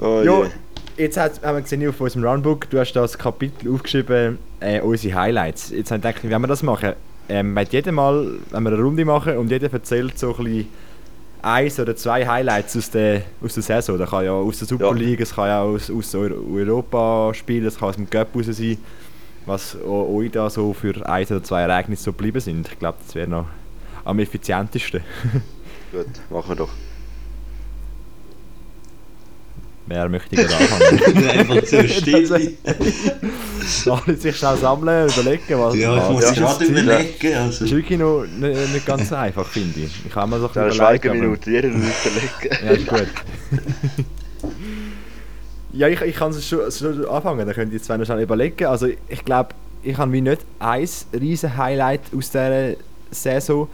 [0.00, 0.50] Oh Jo, je.
[1.04, 5.14] jetzt hat, haben wir gesehen auf unserem Runbook, du hast das Kapitel aufgeschrieben, äh, unsere
[5.20, 5.70] Highlights.
[5.70, 6.92] Jetzt habe ich gedacht, wie wollen wir das machen?
[7.28, 10.68] Ähm, wir jedes Mal, wenn wir eine Runde machen und jeder erzählt so ein bisschen
[11.42, 13.98] eins oder zwei Highlights aus der, aus der Saison.
[13.98, 14.92] Das kann ja aus der Super Ja.
[14.92, 18.46] League, es kann ja aus, aus Euro Europa spielen, es kann aus dem Cup raus
[18.46, 18.78] sein.
[19.46, 22.68] Was euch da so für eins oder zwei Ereignisse so geblieben sind.
[22.70, 23.46] Ich glaube, das wäre noch
[24.04, 25.00] am effizientesten.
[25.92, 26.70] Gut, machen wir doch.
[29.86, 31.28] Wer möchte gerade anfangen?
[31.28, 32.56] Einfach so still.
[33.90, 36.78] Alle sich schnell sammeln, überlegen, was Ja, ich muss was gerade ist das Ziel?
[36.84, 37.14] überlegen.
[37.22, 37.64] Das Also.
[37.64, 40.06] ist wirklich noch nicht, nicht ganz so einfach, finde ich.
[40.06, 42.56] Ich kann mir so ein Eine bisschen überlegen, Schweigeminute, jeder Minute legen.
[42.56, 43.08] aber- Ja, ist gut.
[45.72, 48.66] Ja, ich, ich kann es schon, schon anfangen, dann könnt ihr zwei noch schnell überlegen.
[48.66, 49.50] Also ich glaube,
[49.82, 52.74] ich habe wie nicht ein riesen Highlight aus dieser
[53.10, 53.68] Saison.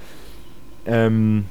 [0.87, 1.45] Ähm,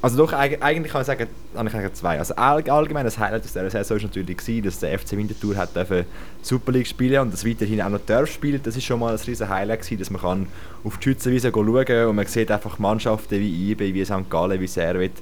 [0.00, 2.18] also doch, eig- eigentlich kann ich sagen, habe ich eigentlich zwei.
[2.18, 5.56] Also all, allgemein das Highlight aus dieser Saison war natürlich, gewesen, dass der FC Winterthur
[5.56, 6.04] hat dürfen
[6.42, 8.60] Super League spielen und das weiterhin auch noch darf spielen.
[8.62, 10.46] Das ist schon mal ein riesen Highlight gewesen, dass man kann
[10.82, 14.28] auf die Schützenwiese schauen kann und man sieht einfach Mannschaften wie IB, wie St.
[14.28, 15.12] Gallen, wie Servet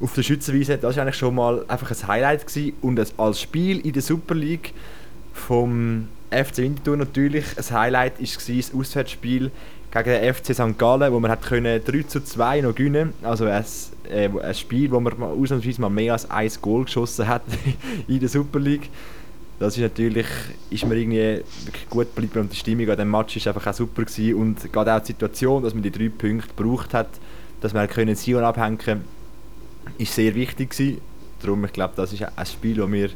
[0.00, 0.78] auf der Schützenwiese.
[0.78, 2.72] Das war eigentlich schon mal einfach ein Highlight gewesen.
[2.82, 4.72] und als Spiel in der Super League
[5.32, 9.50] vom FC Winterthur natürlich ein Highlight war das Auswärtsspiel
[9.92, 10.78] gegen den FC St.
[10.78, 13.64] Gallen, wo man hat können 3 zu 2 noch gewinnen Also ein,
[14.10, 17.42] äh, ein Spiel, wo man ausnahmsweise mal mehr als ein Goal geschossen hat
[18.08, 18.90] in der Super League.
[19.58, 20.26] Das ist natürlich,
[20.68, 21.42] ist mir irgendwie
[21.88, 24.94] gut geblieben und die Stimmung an dem Match ist einfach auch super gewesen und gerade
[24.94, 27.08] auch die Situation, dass man die drei Punkte gebraucht hat,
[27.62, 29.04] dass man können Sion abhängen
[29.98, 31.00] ist sehr wichtig gewesen.
[31.40, 33.10] Darum, ich glaube, das ist ein Spiel, das mir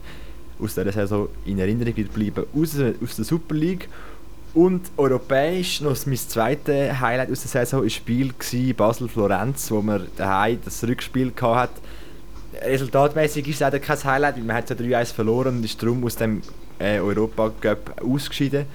[0.58, 3.88] aus dieser Saison in Erinnerung wird bleiben, aus, aus der Super League.
[4.52, 8.32] Und europäisch noch mein zweites Highlight aus der Saison war das Spiel
[8.74, 11.80] Basel-Florenz, wo man daheim das Rückspiel hatte.
[12.62, 16.04] Resultatmäßig ist es auch kein Highlight, weil man hat ja 3-1 verloren und ist darum
[16.04, 16.42] aus dem
[16.80, 18.66] äh, Europa Cup ausgeschieden.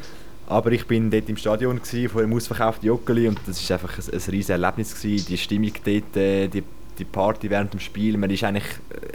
[0.47, 3.97] Aber ich bin dort im Stadion gewesen, vor dem ausverkauften Joggeli und das war einfach
[3.97, 4.95] ein, ein riesiges Erlebnis.
[4.95, 5.25] Gewesen.
[5.27, 6.63] Die Stimmung dort, äh, die,
[6.97, 8.65] die Party während dem Spiel, man ist eigentlich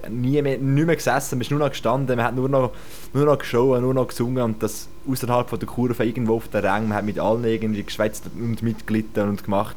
[0.02, 2.72] äh, nie mehr, nicht mehr gesessen, man ist nur noch gestanden, man hat nur noch,
[3.12, 6.64] nur noch geschaut, nur noch gesungen und das außerhalb von der Kurve irgendwo auf der
[6.64, 9.76] Rang, man hat mit allen irgendwie geschwätzt und mitgelitten und gemacht.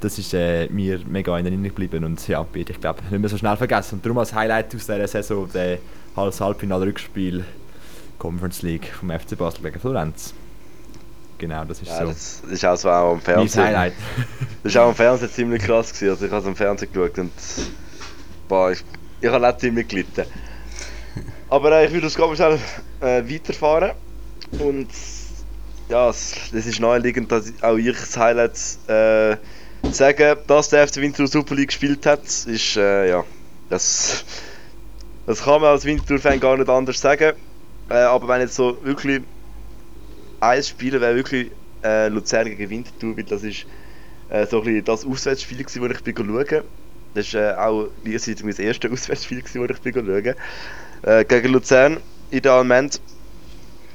[0.00, 3.36] Das ist äh, mir mega in Erinnerung geblieben und ja, ich glaube nicht mehr so
[3.36, 3.96] schnell vergessen.
[3.96, 5.78] Und darum als Highlight aus dieser Saison der
[6.14, 7.44] als Halbfinale-Rückspiel
[8.18, 10.34] Conference League vom FC Basel gegen Florenz.
[11.38, 12.06] Genau, das ist Ja, so.
[12.06, 13.64] das ist auch so auch am Mein Fernsehen.
[13.64, 13.92] Highlight.
[14.64, 15.92] Das war auch am Fernsehen ziemlich krass.
[15.92, 16.10] Gewesen.
[16.10, 17.32] Also ich habe es am Fernsehen geschaut und
[18.48, 18.84] boah, ich,
[19.20, 20.24] ich habe auch ziemlich gelitten.
[21.48, 22.58] Aber äh, ich würde das ganz schnell
[23.00, 23.92] äh, weiterfahren.
[24.58, 24.88] Und
[25.88, 28.58] ja, es ist naheliegend, dass auch ich das Highlight
[28.88, 29.36] äh,
[29.92, 33.24] sage, dass der FC Winterthur Super League gespielt hat, ist äh, ja,
[33.70, 34.24] das,
[35.26, 37.34] das kann man als Winterthur-Fan gar nicht anders sagen.
[37.88, 39.22] Äh, aber wenn jetzt so wirklich
[40.40, 41.50] ein Spiel wäre wirklich
[41.82, 43.66] äh, Luzern gegen Winterthur, weil das ist
[44.28, 46.62] äh, so ein bisschen das Auswärtsspiel, das ich bin schauen
[47.14, 50.34] Das war äh, auch gleichzeitig mein erstes Auswärtsspiel, das ich bin schauen
[51.02, 51.98] äh, Gegen Luzern
[52.44, 53.00] Alment.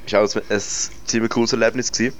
[0.05, 0.61] Das war auch ein, ein
[1.05, 1.91] ziemlich cooles Erlebnis.
[1.91, 2.15] Gewesen.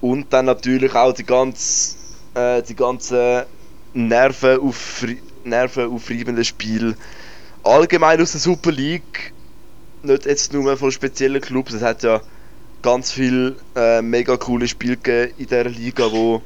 [0.00, 1.96] Und dann natürlich auch die ganze,
[2.34, 3.44] äh, die ganzen
[3.92, 6.96] nervenaufre nervenaufreibenden Spiele
[7.62, 9.32] allgemein aus der Super League.
[10.02, 11.72] Nicht jetzt nur von speziellen Clubs.
[11.72, 12.20] Es hat ja
[12.82, 16.42] ganz viele äh, mega coole Spiele in dieser Liga, wo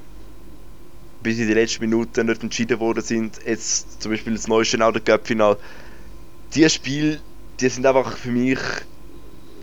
[1.23, 3.39] bis in die letzten Minuten nicht entschieden worden sind.
[3.47, 5.57] Jetzt zum Beispiel das neueste Schnauder Cup Final.
[6.55, 7.21] Diese Spiele,
[7.61, 8.59] die sind einfach für mich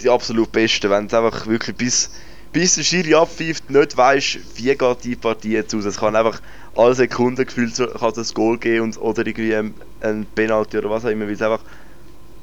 [0.01, 2.09] die absolut besten, wenn es einfach wirklich bis,
[2.51, 5.85] bis der Schiri abpfeift, nicht weißt, wie geht die Partie jetzt aus.
[5.85, 6.41] Es kann einfach
[6.75, 11.05] alle Sekunden gefühlt kann ein Goal geben und, oder irgendwie ein, ein Penalty oder was
[11.05, 11.63] auch immer, weil es einfach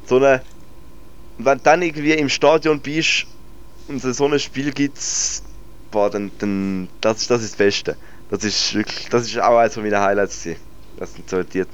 [0.07, 0.43] so eine
[1.39, 3.27] wenn du dann irgendwie im Stadion bist
[3.89, 4.99] und so ein Spiel gibt,
[5.91, 7.97] boah, dann, dann das, das ist das Beste.
[8.31, 10.61] Das ist wirklich, das ist auch eines meiner Highlights gewesen.
[10.99, 11.65] Das sind so die,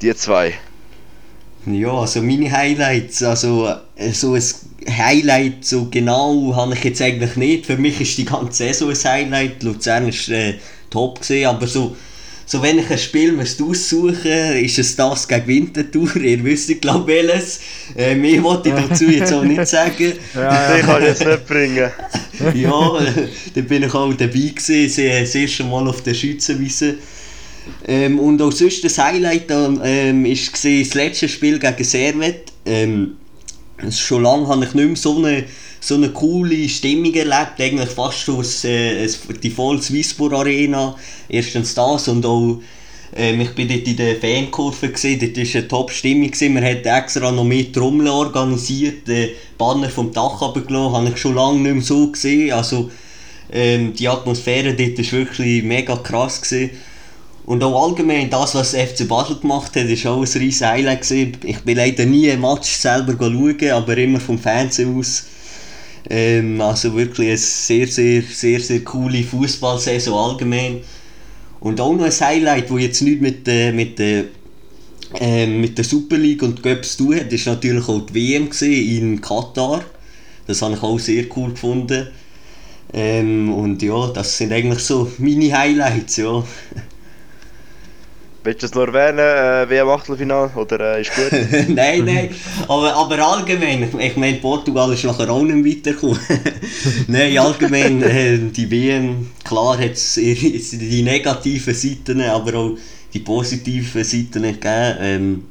[0.00, 0.54] die zwei.
[1.66, 4.42] Ja, also meine Highlights, also äh, so ein
[4.88, 7.66] Highlight so genau habe ich jetzt eigentlich nicht.
[7.66, 9.62] Für mich ist die ganze Saison ein Highlight.
[9.62, 10.54] Luzern ist äh,
[10.88, 11.96] top gesehen, aber so
[12.50, 16.16] so wenn ich ein Spiel müsste aussuchen ist es das gegen Winterthur.
[16.16, 17.60] Ihr wisst, glaube ich.
[17.96, 20.14] Äh, mehr wollte ich dazu jetzt auch nicht sagen.
[20.34, 20.82] ja, ja.
[20.84, 21.92] kann ich jetzt nicht bringen.
[22.54, 26.96] ja, äh, da bin ich auch dabei gewesen, das erste Mal auf der Schützenwiese.
[27.86, 29.52] Ähm, und auch sonst das Highlight
[29.84, 32.52] ähm, ist gesehen, das letzte Spiel gegen Servet.
[32.66, 33.12] Ähm,
[33.92, 35.44] schon lange habe ich nicht mehr so eine
[35.80, 39.08] so eine coole Stimmung erlebt, eigentlich fast schon äh,
[39.42, 40.94] die volle Swissburg Arena.
[41.28, 42.60] Erstens das und auch
[43.16, 46.30] ähm, ich bin dort in der Fankurve, gewesen, dort war eine Top-Stimmung.
[46.32, 51.34] Wir hatten extra noch mehr Trommeln organisiert, den Banner vom Dach runtergelassen, habe ich schon
[51.34, 52.52] lange nicht mehr so gesehen.
[52.52, 52.90] Also,
[53.52, 56.40] ähm, die Atmosphäre dort war wirklich mega krass.
[56.40, 56.70] Gewesen.
[57.46, 61.10] Und auch allgemein das, was FC Basel gemacht hat, war auch ein riesiges Highlight.
[61.10, 65.24] Ich bin leider nie ein Match selber schauen, aber immer vom Fernsehen aus
[66.08, 70.80] ähm, also wirklich eine sehr, sehr, sehr, sehr coole Fußballsaison allgemein.
[71.60, 74.24] Und auch noch ein Highlight, das jetzt nicht mit, äh, mit, äh,
[75.20, 78.48] äh, mit der Super League und Göps zu tun hat, ist natürlich auch die WM
[78.62, 79.84] in Katar.
[80.46, 82.08] Das habe ich auch sehr cool gefunden.
[82.92, 86.42] Ähm, und ja, das sind eigentlich so meine Highlights, ja.
[88.42, 91.30] Willst du es noch erwähnen, äh, WM Achtelfinale oder äh, ist gut?
[91.68, 92.30] nein, nein,
[92.68, 96.18] aber, aber allgemein, ich meine Portugal ist nachher auch nicht weitergekommen.
[97.08, 102.78] nein, allgemein, äh, die WM, klar hat es die negativen Seiten, aber auch
[103.12, 104.96] die positiven Seiten gegeben.
[105.00, 105.44] Ähm,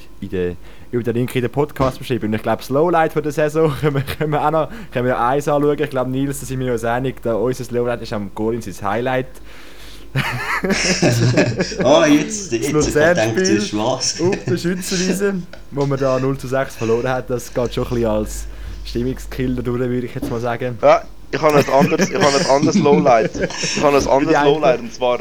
[0.90, 2.26] über den Link in der Podcast beschrieben.
[2.26, 5.06] Und ich glaube, das Lowlight von der Saison können wir, können wir auch noch können
[5.06, 5.78] wir eins anschauen.
[5.78, 8.86] Ich glaube, Nils, da sind wir uns einig, da unser Lowlight ist am Goal sein
[8.86, 9.28] Highlight
[11.84, 14.20] oh, jetzt, jetzt das denkt es was.
[14.20, 15.34] Auf der Schützenwiese,
[15.70, 18.46] wo man da 0 zu 6 verloren hat, das geht schon ein bisschen als
[18.84, 20.78] Stimmungskiller durch, würde ich jetzt mal sagen.
[20.82, 23.30] Ja, ich habe ein anderes, ich habe ein anderes Lowlight.
[23.36, 25.20] Ich habe ein anderes Lowlight, und zwar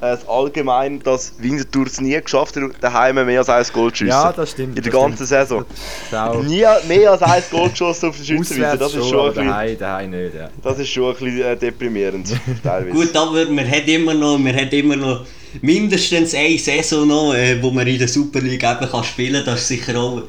[0.00, 4.08] äh, allgemein, dass Winterthur es nie geschafft hat, daheim mehr als ein Goal zu schiessen.
[4.08, 4.76] Ja, das stimmt.
[4.76, 5.64] In der ganzen Saison.
[6.46, 8.78] Nie mehr als ein Goal geschossen auf der Schützenwiese.
[8.78, 10.50] Das ist schon, schon ein bisschen, daheim, nicht, ja.
[10.62, 12.28] Das ist schon ein bisschen äh, deprimierend.
[12.92, 15.26] Gut, aber man hat immer noch, man hat immer noch
[15.62, 19.54] mindestens eine Saison noch, äh, wo man in der Super League eben kann spielen kann.
[19.54, 20.22] Das ist sicher auch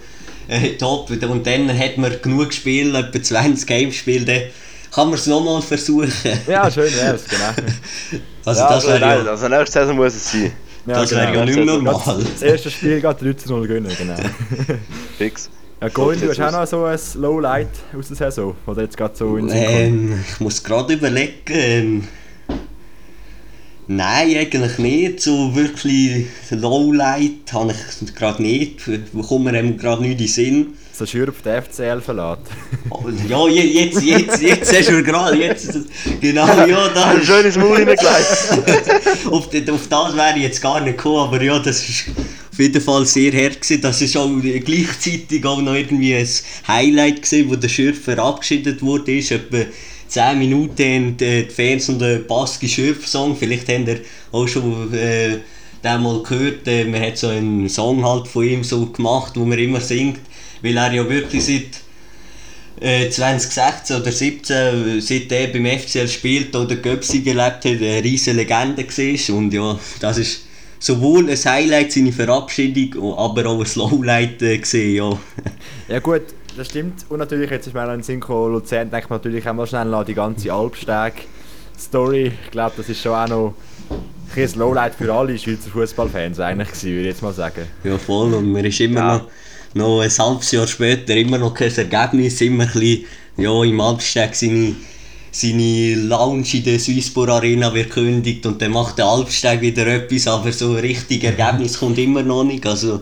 [0.47, 1.09] äh, top.
[1.09, 4.30] Und dann hat man genug Spiele, etwa 20 Games gespielt
[4.96, 6.12] kann man es nochmal versuchen.
[6.48, 7.50] Ja, schön wäre es, genau.
[8.46, 9.32] Also ja, das wäre ja...
[9.32, 10.52] Also nächste Saison muss es sein.
[10.86, 11.22] Ja, das genau.
[11.22, 12.24] wäre ja nicht normal.
[12.34, 14.16] Das erste Spiel geht 13-0 gewinnen, genau.
[15.18, 15.50] Fix.
[15.82, 19.16] Ja, Goin, du hast auch noch so ein Lowlight aus der Saison, oder jetzt gerade
[19.16, 21.34] so in ähm, Ich muss gerade überlegen.
[21.50, 22.08] Ähm,
[23.88, 25.22] Nein, eigentlich nicht.
[25.22, 28.82] So wirklich Lowlight habe ich gerade nicht.
[29.14, 30.78] Wo kommt mir gerade nicht in den Sinn.
[30.98, 32.43] So schürf der FCL verlässt.
[32.89, 35.78] Oh, ja, jetzt, jetzt, jetzt hast du gerade, jetzt,
[36.22, 39.26] genau, ja, da Ein schönes Maul hineingelegt.
[39.30, 42.06] auf, auf das wäre ich jetzt gar nicht gekommen, aber ja, das ist
[42.50, 43.82] auf jeden Fall sehr hart gewesen.
[43.82, 46.30] Das ist auch gleichzeitig auch noch irgendwie ein
[46.66, 49.18] Highlight gewesen, wo der Schürf verabschiedet wurde.
[49.18, 49.66] Ist etwa
[50.08, 54.00] 10 Minuten haben die Fans und der Baski Schürf-Song, vielleicht habt ihr
[54.32, 55.39] auch schon äh,
[55.84, 59.43] den mal gehört, äh, man hat so einen Song halt von ihm so gemacht, wo
[59.43, 60.20] man immer singt,
[60.66, 61.86] weil er ja wirklich seit
[62.82, 68.38] äh, 2016 oder 2017, seit er beim FCL spielt oder Göpsi gelebt hat, eine riesige
[68.38, 69.38] Legende war.
[69.38, 70.41] Und ja, das ist
[70.80, 75.18] sowohl ein Highlight, seine Verabschiedung, aber auch ein Lowlight äh, gesehen, ja.
[75.88, 76.24] Ja gut,
[76.57, 77.05] das stimmt.
[77.09, 80.05] Und natürlich, jetzt ist mir an Synchro Luzern, denkt man natürlich auch mal schnell an
[80.05, 82.32] die ganze Alpsteg-Story.
[82.43, 83.53] Ich glaube, das ist schon auch noch
[84.36, 87.68] ein Lowlight für alle Schweizer Fußballfans eigentlich gewesen, würde ich jetzt mal sagen.
[87.84, 89.18] Ja voll, und man ist immer ja.
[89.18, 89.28] noch,
[89.76, 93.05] noch ein halbes Jahr später immer noch kein Ergebnis, immer ein bisschen,
[93.38, 94.76] ja, im Alpsteg seine
[95.36, 100.28] seine Lounge in der Swisspor Arena wird gekündigt und dann macht der Alpsteg wieder etwas,
[100.28, 102.65] aber so ein richtiges Ergebnis kommt immer noch nicht.
[102.65, 103.01] Also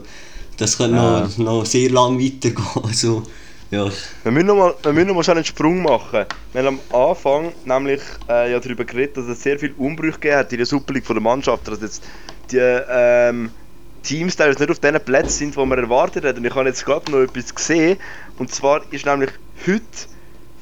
[0.58, 1.20] das könnte ja.
[1.22, 2.66] noch, noch sehr lange weitergehen.
[2.84, 3.24] Also,
[3.70, 3.88] ja.
[4.24, 6.26] Wir müssen noch mal, wir müssen noch einen Sprung machen.
[6.54, 10.38] Wir haben am Anfang nämlich äh, ja darüber geredet, dass es sehr viel Umbrüche gegeben
[10.38, 11.68] hat in der Super League von der Mannschaft.
[11.68, 12.04] Dass jetzt
[12.52, 13.52] die ähm,
[14.04, 16.38] Teams teilweise nicht auf den Plätzen sind, die man erwartet hat.
[16.38, 17.98] Und ich habe jetzt gerade noch etwas gesehen.
[18.38, 19.32] Und zwar ist nämlich
[19.66, 19.84] heute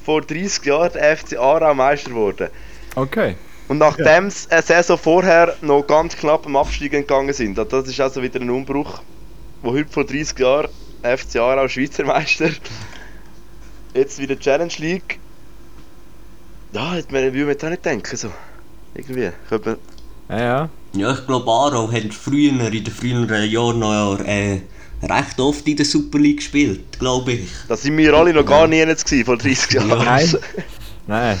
[0.04, 2.48] vor 30 Jahren der FC Aarau Meister geworden.
[2.94, 3.36] Okay.
[3.68, 8.00] Und nachdem sie eine Saison vorher noch ganz knapp am Abstieg gegangen sind, das ist
[8.00, 9.00] also wieder ein Umbruch,
[9.62, 10.68] wo heute vor 30 Jahren
[11.02, 12.50] FC Aarau Schweizer Meister,
[13.94, 15.18] jetzt wieder Challenge League.
[16.72, 18.30] Ja, hätte man, würde man jetzt auch nicht denken, so.
[18.94, 19.30] Irgendwie.
[20.28, 20.68] Ja, ja.
[20.94, 24.60] Ja, ich glaube, Aarau hat früher, in den früheren Jahren noch äh,
[25.02, 27.50] recht oft in der Super League gespielt, glaube ich.
[27.66, 29.88] Da sind wir alle noch gar nie jetzt vor 30 Jahren.
[29.88, 30.36] Nein.
[31.06, 31.38] Nein.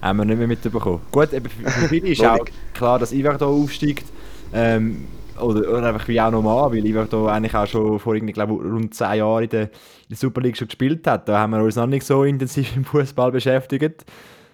[0.00, 1.00] Haben wir nicht mehr mitbekommen.
[1.10, 2.38] Gut, eben für viele ist auch
[2.74, 4.04] klar, dass Ivar hier aufsteigt.
[4.52, 5.06] Ähm,
[5.40, 8.52] oder, oder einfach wie auch normal, weil Ivar hier eigentlich auch schon vor irgendwie, glaube
[8.52, 9.68] rund 10 Jahren in der, in
[10.10, 11.28] der Super League schon gespielt hat.
[11.28, 14.04] Da haben wir uns noch nicht so intensiv im Fußball beschäftigt.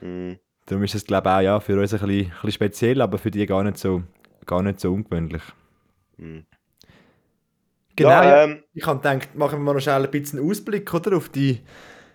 [0.01, 0.39] Mhm.
[0.69, 3.17] Darum ist es, glaube ich, auch ja, für uns ein bisschen, ein bisschen speziell, aber
[3.17, 4.03] für die gar nicht so,
[4.45, 5.43] gar nicht so ungewöhnlich.
[6.19, 6.45] Mhm.
[7.97, 11.17] Genau, ja, ähm, ich habe gedacht, machen wir mal noch schnell ein bisschen Ausblick oder,
[11.17, 11.63] auf die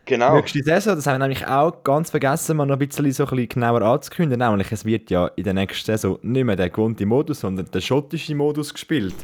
[0.06, 0.36] genau.
[0.36, 0.96] nächste Saison.
[0.96, 3.82] Das haben wir nämlich auch ganz vergessen, mal noch ein bisschen, so ein bisschen genauer
[3.82, 4.48] anzukündigen.
[4.48, 7.82] Nämlich, es wird ja in der nächsten Saison nicht mehr der gewohnte Modus, sondern der
[7.82, 9.16] schottische Modus gespielt.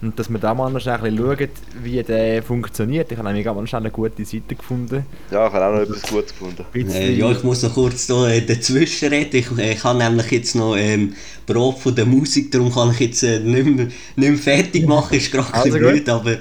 [0.00, 1.48] Und dass wir da mal noch schnell ein bisschen schauen,
[1.82, 3.10] wie der funktioniert.
[3.10, 5.06] Ich habe nämlich auch schnell eine gute Seite gefunden.
[5.30, 6.64] Ja, ich habe auch noch etwas Gutes gefunden.
[6.74, 9.36] Äh, ja, ich muss noch kurz da, äh, dazwischen reden.
[9.36, 11.14] Ich, äh, ich habe nämlich jetzt noch ähm,
[11.46, 15.16] Probe von der Musik, darum kann ich jetzt äh, nicht, mehr, nicht mehr fertig machen,
[15.16, 16.36] ist gerade also blöd, aber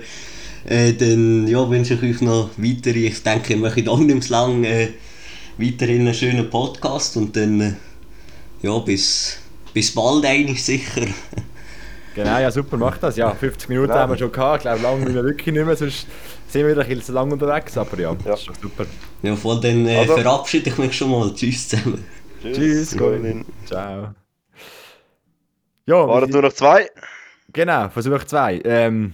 [0.68, 4.40] äh, dann ja, wünsche ich euch noch weitere, ich denke, ihr möchtet auch nicht mehr
[4.40, 4.90] lang äh,
[5.58, 7.74] weiterhin einen schönen Podcast und dann äh,
[8.62, 9.40] ja, bis,
[9.74, 11.02] bis bald eigentlich sicher.
[12.16, 13.16] Genau, ja super, macht das.
[13.16, 14.00] Ja, 50 Minuten ja.
[14.00, 14.58] haben wir schon gehabt.
[14.58, 16.08] Ich glaube, lange müssen wir wirklich nicht mehr, sonst
[16.48, 17.78] sind wir wieder ein bisschen lang unterwegs.
[17.78, 18.34] Aber ja, ja.
[18.34, 18.88] ist schon super.
[19.22, 20.18] Ja, voll, dann äh, also.
[20.18, 21.32] verabschiede ich mich schon mal.
[21.36, 22.04] Tschüss zusammen.
[22.42, 24.16] Tschüss, Tschüss Ciao.
[25.86, 26.90] Ja, Waren nur noch zwei?
[27.54, 28.62] Genau, Versuch zwei.
[28.66, 29.14] Ähm,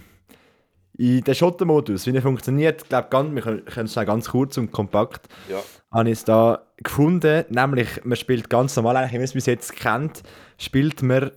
[0.96, 5.60] in den Schottenmodus, wie er funktioniert, glaube, wir können es ganz kurz und kompakt, ja.
[5.90, 7.44] habe ich es da gefunden.
[7.48, 10.22] Nämlich, man spielt ganz normal, eigentlich, wie man es bis jetzt kennt,
[10.56, 11.32] spielt man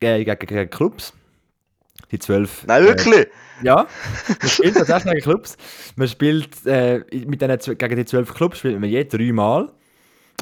[0.00, 1.12] gegen, gegen Clubs.
[2.10, 2.66] Die zwölf.
[2.66, 3.26] Nein, wirklich?
[3.26, 3.28] Äh,
[3.62, 3.86] ja,
[4.40, 5.56] man spielt tatsächlich gegen Clubs.
[5.94, 9.70] Man spielt äh, mit denen, gegen die zwölf Clubs spielt man je dreimal.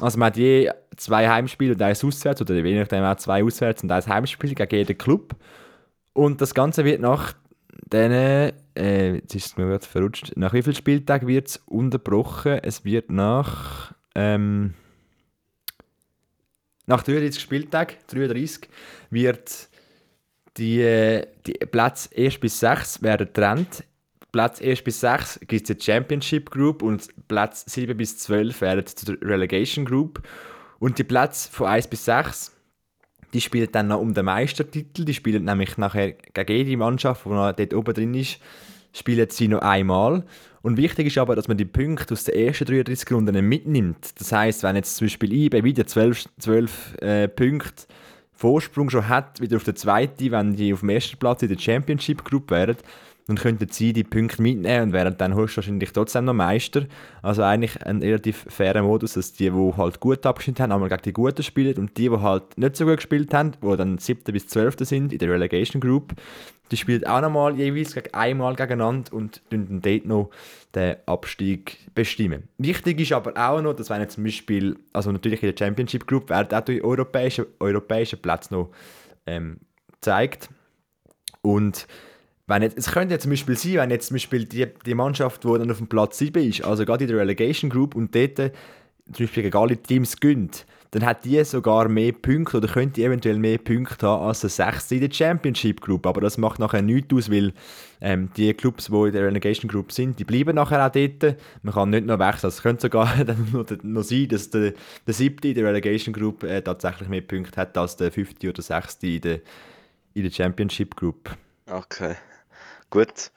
[0.01, 3.83] Also man hat je zwei Heimspiele und eins auswärts, oder je nachdem auch zwei auswärts
[3.83, 5.35] und eins Heimspiel gegen jeden Club.
[6.13, 7.33] Und das Ganze wird nach
[7.93, 12.59] denen, äh, jetzt ist es mir gerade verrutscht, nach wie vielen Spieltagen wird es unterbrochen?
[12.63, 14.73] Es wird nach, ähm,
[16.85, 18.69] nach 33 Spieltagen, 33,
[19.09, 19.69] wird
[20.57, 23.83] die, die Platz 1 bis 6 werden getrennt.
[24.31, 28.85] Platz 1 bis 6 gibt es die Championship Group und Platz 7 bis 12 werden
[28.85, 30.21] zur Relegation Group.
[30.79, 32.51] Und die Platz von 1 bis 6,
[33.33, 35.05] die spielen dann noch um den Meistertitel.
[35.05, 38.39] Die spielen nämlich nachher gegen jede Mannschaft, die noch dort oben drin ist,
[38.93, 40.23] spielen sie noch einmal.
[40.61, 44.19] Und wichtig ist aber, dass man die Punkte aus den ersten 33 Runden mitnimmt.
[44.19, 47.85] Das heißt, wenn jetzt zum Beispiel IB wieder 12, 12 äh, Punkte
[48.33, 51.57] Vorsprung schon hat, wieder auf der zweiten, wenn die auf dem ersten Platz in der
[51.57, 52.77] Championship Group wären,
[53.29, 56.87] dann könnten sie die Punkte mitnehmen und wären dann höchstwahrscheinlich trotzdem noch Meister.
[57.21, 61.03] Also eigentlich ein relativ fairer Modus, dass die, die halt gut abgeschnitten haben, einmal gegen
[61.03, 64.23] die Guten spielen und die, die halt nicht so gut gespielt haben, die dann 7.
[64.33, 64.77] bis 12.
[64.79, 66.15] sind in der Relegation Group,
[66.71, 70.31] die spielen auch nochmal jeweils einmal gegeneinander und dann dort noch
[70.73, 72.49] den Abstieg bestimmen.
[72.57, 76.07] Wichtig ist aber auch noch, dass wenn jetzt zum Beispiel, also natürlich in der Championship
[76.07, 78.71] Group werden auch die europäischen, europäischen Plätze noch
[79.27, 79.59] ähm,
[79.91, 80.49] gezeigt
[81.43, 81.87] Und
[82.49, 85.43] wenn jetzt, es könnte jetzt zum Beispiel sein, wenn jetzt zum Beispiel die, die Mannschaft,
[85.43, 88.37] die dann auf dem Platz 7 ist, also gerade in der Relegation Group und dort
[88.37, 93.37] zum Beispiel gegen alle Teams gönnt, dann hat die sogar mehr Punkte oder könnte eventuell
[93.37, 96.07] mehr Punkte haben als der Sechste in der Championship Group.
[96.07, 97.53] Aber das macht nachher nichts aus, weil
[98.01, 101.35] ähm, die Clubs, die in der Relegation Group sind, die bleiben nachher auch dort.
[101.61, 102.49] Man kann nicht noch wechseln.
[102.49, 104.73] Es könnte sogar dann noch, noch sein, dass der,
[105.05, 108.63] der Siebte in der Relegation Group äh, tatsächlich mehr Punkte hat als der Fünfte oder
[108.63, 109.39] Sechste in der,
[110.15, 111.29] in der Championship Group.
[111.67, 112.15] Okay,
[112.89, 113.31] gut.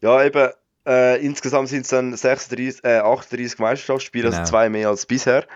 [0.00, 0.50] Ja, eben,
[0.86, 4.38] äh, insgesamt sind es dann 36, äh, 38 Meisterschaftsspiele, Genau.
[4.40, 5.46] also zwei mehr als bisher.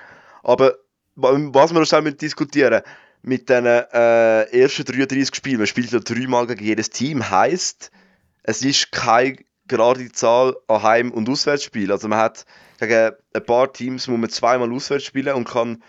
[0.42, 0.74] Aber
[1.16, 2.82] wa- was wir schnell mit diskutieren,
[3.22, 7.90] mit den äh, ersten 33 Spielen, man spielt ja dreimal gegen jedes Team, heisst,
[8.42, 11.90] es ist keine gerade Zahl an Heim- und Auswärtsspielen.
[11.90, 12.46] Also man hat
[12.80, 15.82] gegen ein paar Teams muss man zweimal auswärts spielen und kann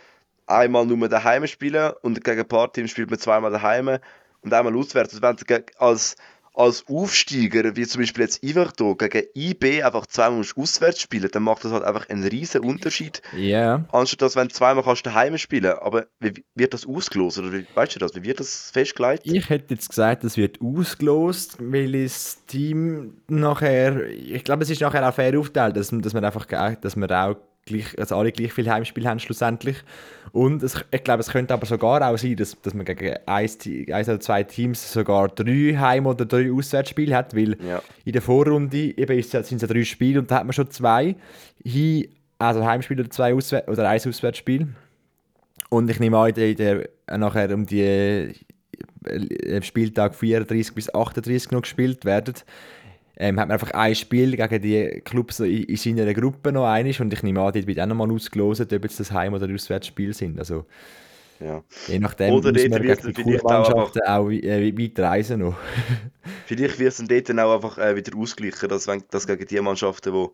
[0.48, 4.00] einmal nur daheim spielen und gegen ein paar Teams spielt man zweimal daheim
[4.42, 5.14] und einmal auswärts.
[5.14, 6.16] Also wenn du als,
[6.60, 11.64] als Aufsteiger, wie zum Beispiel jetzt Iverto, gegen IB einfach zweimal auswärts spielen, dann macht
[11.64, 13.22] das halt einfach einen riesen Unterschied.
[13.36, 13.86] Ja.
[13.93, 17.39] Anstatt dass, wenn du zweimal kannst daheim spielen Aber wie wird das ausgelost?
[17.39, 18.14] Oder wie, weißt du das?
[18.14, 19.22] Wie wird das festgelegt?
[19.24, 24.82] Ich hätte jetzt gesagt, das wird ausgelost, weil das Team nachher, ich glaube, es ist
[24.82, 26.45] nachher auch fair aufgeteilt, dass, dass man einfach,
[26.82, 27.38] dass man auch
[27.70, 29.78] gleich, also alle gleich viel Heimspiel haben schlussendlich.
[30.32, 33.57] Und es, ich glaube, es könnte aber sogar auch sein, dass, dass man gegen eins,
[33.91, 37.82] eins oder zwei Teams sogar drei Heim- oder drei Auswärtsspiele hat, weil Ja.
[38.05, 40.70] in der Vorrunde eben ist, sind es ja drei Spiele und da hat man schon
[40.70, 41.15] zwei,
[41.63, 42.07] Hin-
[42.38, 44.67] also Heimspiel oder zwei Auswär oder ein Auswärtsspiel.
[45.70, 47.82] Und ich nehme an, in der, nachher um die
[49.05, 52.36] äh, Spieltag 34 bis 38 noch gespielt werden,
[53.20, 56.99] ähm, hat man einfach ein Spiel gegen die Clubs in, in seiner Gruppe noch einiges
[57.01, 60.13] und ich nehme an, dort wird auch nochmal ausgelost, ob jetzt das Heim- oder Auswärtsspiel
[60.13, 60.39] sind.
[60.39, 60.65] Also
[61.39, 61.61] Ja.
[61.88, 65.55] je nachdem Oder muss man gegen die vielleicht auch auch, äh, weit reisen noch.
[66.45, 70.13] Vielleicht wird es dann auch einfach äh, wieder ausgleichen, dass wenn das gegen die Mannschaften,
[70.13, 70.28] die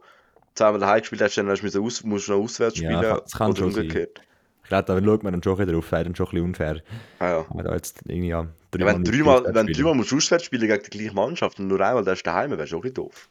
[0.54, 3.32] zweimal daheim gespielt hast, dann du aus, musst du noch auswärts Ja, spielen kann- das
[3.34, 3.82] kann oder schon sein.
[3.84, 4.22] umgekehrt.
[4.64, 6.82] Ich glaube, da schaut man dann schon drauf, wäre dann schon ein bisschen unfair.
[7.20, 7.46] Ah, ja.
[7.50, 8.48] Aber da jetzt irgendwie ja,
[8.78, 11.14] Ja, dreimal wenn nicht du dreimal, wenn dreimal musst du auswärts spielen gegen die gleiche
[11.14, 13.30] Mannschaft und nur einmal darfst du daheim, wäre schon ein bisschen doof.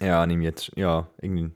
[0.00, 0.70] Ja, ich jetzt.
[0.76, 1.50] Ja, irgendwie.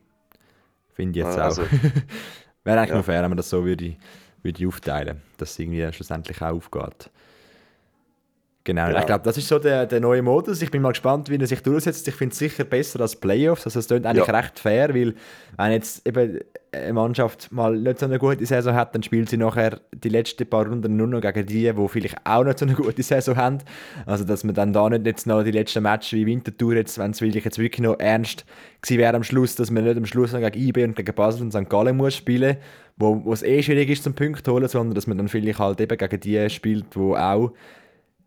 [0.95, 1.45] Finde ich jetzt Ah, auch.
[1.47, 1.63] also.
[2.65, 2.97] Wäre eigentlich Ja.
[2.97, 3.97] noch fair, wenn man das so würde,
[4.43, 7.11] würde aufteilen, dass es irgendwie schlussendlich auch aufgeht.
[8.65, 8.99] Genau, Genau.
[8.99, 10.61] ich glaube, das ist so der, der neue Modus.
[10.61, 12.07] Ich bin mal gespannt, wie er sich durchsetzt.
[12.07, 13.65] Ich finde es sicher besser als Playoffs.
[13.65, 14.35] Also es klingt eigentlich Ja.
[14.39, 15.15] recht fair, weil
[15.57, 16.41] wenn jetzt eben
[16.73, 20.49] eine Mannschaft mal nicht so eine gute Saison hat, dann spielt sie nachher die letzten
[20.49, 23.59] paar Runden nur noch gegen die, die vielleicht auch nicht so eine gute Saison haben.
[24.07, 27.11] Also dass man dann da nicht jetzt noch die letzten Matches wie Winterthur, jetzt, wenn
[27.11, 28.45] es wirklich jetzt wirklich noch ernst
[28.83, 31.43] gewesen wäre am Schluss, dass man nicht am Schluss noch gegen IB und gegen Basel
[31.43, 31.69] und St.
[31.69, 32.57] Gallen muss spielen,
[32.97, 35.81] wo, wo es eh schwierig ist zum Punkt holen, sondern dass man dann vielleicht halt
[35.81, 37.53] eben gegen die spielt, wo auch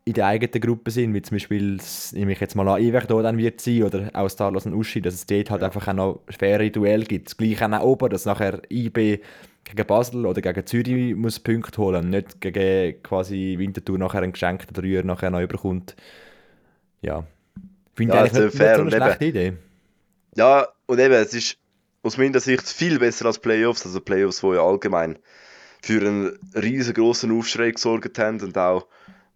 [0.05, 1.79] in der eigenen Gruppe sind, wie zum Beispiel,
[2.11, 5.01] nehme ich jetzt mal an, Iwer da dann wird sein oder auch Starlos und Uschi,
[5.01, 7.27] dass es dort halt einfach auch noch faire Duell gibt.
[7.27, 9.19] Das gleiche auch oben, dass nachher IB
[9.63, 14.73] gegen Basel oder gegen Zürich muss Punkte holen, nicht gegen quasi Winterthur nachher einen geschenkten
[14.73, 15.95] Dreier nachher noch überkommt.
[17.01, 17.23] Ja.
[17.95, 19.53] Finde Ja, ich eigentlich also nicht, fair nicht so und eine eben- schlechte Idee.
[20.35, 21.57] Ja, und eben, es ist
[22.01, 23.85] aus meiner Sicht viel besser als Playoffs.
[23.85, 25.17] Also Playoffs, die ja allgemein
[25.81, 28.85] für einen riesengroßen Aufschrei gesorgt haben und auch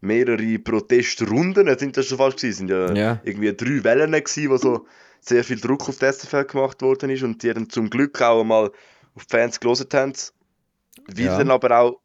[0.02, 3.22] mehrere Protestrunden, sind das schon fast gewesen, sind ja, Ja.
[3.24, 4.86] irgendwie drei Wellen gewesen, wo so
[5.22, 8.43] sehr viel Druck auf die SFL gemacht worden ist und die dann zum Glück auch
[8.43, 8.72] mal
[9.16, 10.14] auf die Fans gelesen haben.
[11.08, 11.38] Wie Ja.
[11.38, 12.00] dann aber auch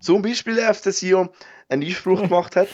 [0.00, 1.28] zum Beispiel der FC Sion
[1.68, 2.68] einen Einspruch gemacht hat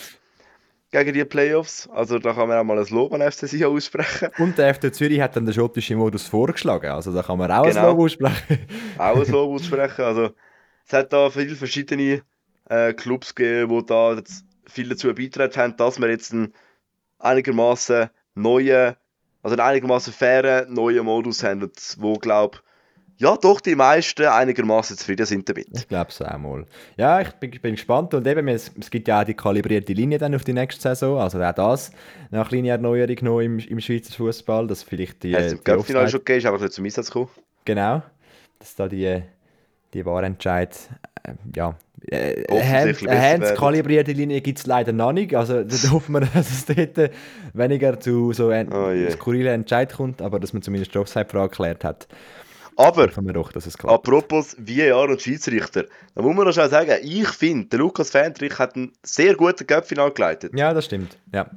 [0.90, 1.88] gegen die Playoffs.
[1.92, 4.28] Also da kann man auch mal ein Lob an FC Sion aussprechen.
[4.38, 7.66] Und der FC Zürich hat dann den schottischen Modus vorgeschlagen, also da kann man auch
[7.66, 7.80] Genau.
[7.80, 8.66] ein Lob aussprechen.
[8.98, 10.04] auch so aussprechen.
[10.04, 10.30] Also,
[10.86, 12.22] es hat da viele verschiedene
[12.68, 14.20] äh, Clubs gegeben, die da
[14.66, 16.52] viel dazu beitragen haben, dass wir jetzt einen
[17.18, 18.96] einigermaßen neuen,
[19.42, 22.58] also einen einigermaßen fairen neuen Modus haben, wo, glaube
[23.18, 25.68] ja, doch die meisten einigermaßen zufrieden sind damit.
[25.72, 26.66] Ich glaube es auch mal.
[26.98, 28.12] Ja, ich bin, bin gespannt.
[28.12, 31.18] Und eben, es, es gibt ja auch die kalibrierte Linie dann auf die nächste Saison.
[31.18, 31.92] Also auch das
[32.30, 36.10] eine kleine Erneuerung noch im, im Schweizer Fußball, dass vielleicht die, Hat es im Cup-Finale
[36.10, 37.30] schon gegeben, ist einfach nicht zum Einsatz gekommen.
[37.64, 38.02] Genau,
[38.58, 39.22] dass da die,
[39.94, 40.76] die Wahrentscheid,
[41.22, 41.74] äh, ja,
[42.10, 43.56] äh, eine Offensichtlich besser Hand werden.
[43.56, 45.34] kalibrierte Linie gibt es leider noch nicht.
[45.34, 47.10] Also da hoffen wir, dass es dort
[47.54, 49.10] weniger zu so ein Oh je.
[49.10, 52.06] skurrilen Entscheid kommt, aber dass man zumindest die Offside-Frage geklärt hat.
[52.78, 53.50] Aber, doch,
[53.84, 58.58] apropos VAR und Schiedsrichter, da muss man noch schnell sagen, ich finde, der Lukas Fendrich
[58.58, 60.52] hat einen sehr guten Cup-Final geleitet.
[60.54, 61.16] Ja, das stimmt.
[61.32, 61.48] Ja.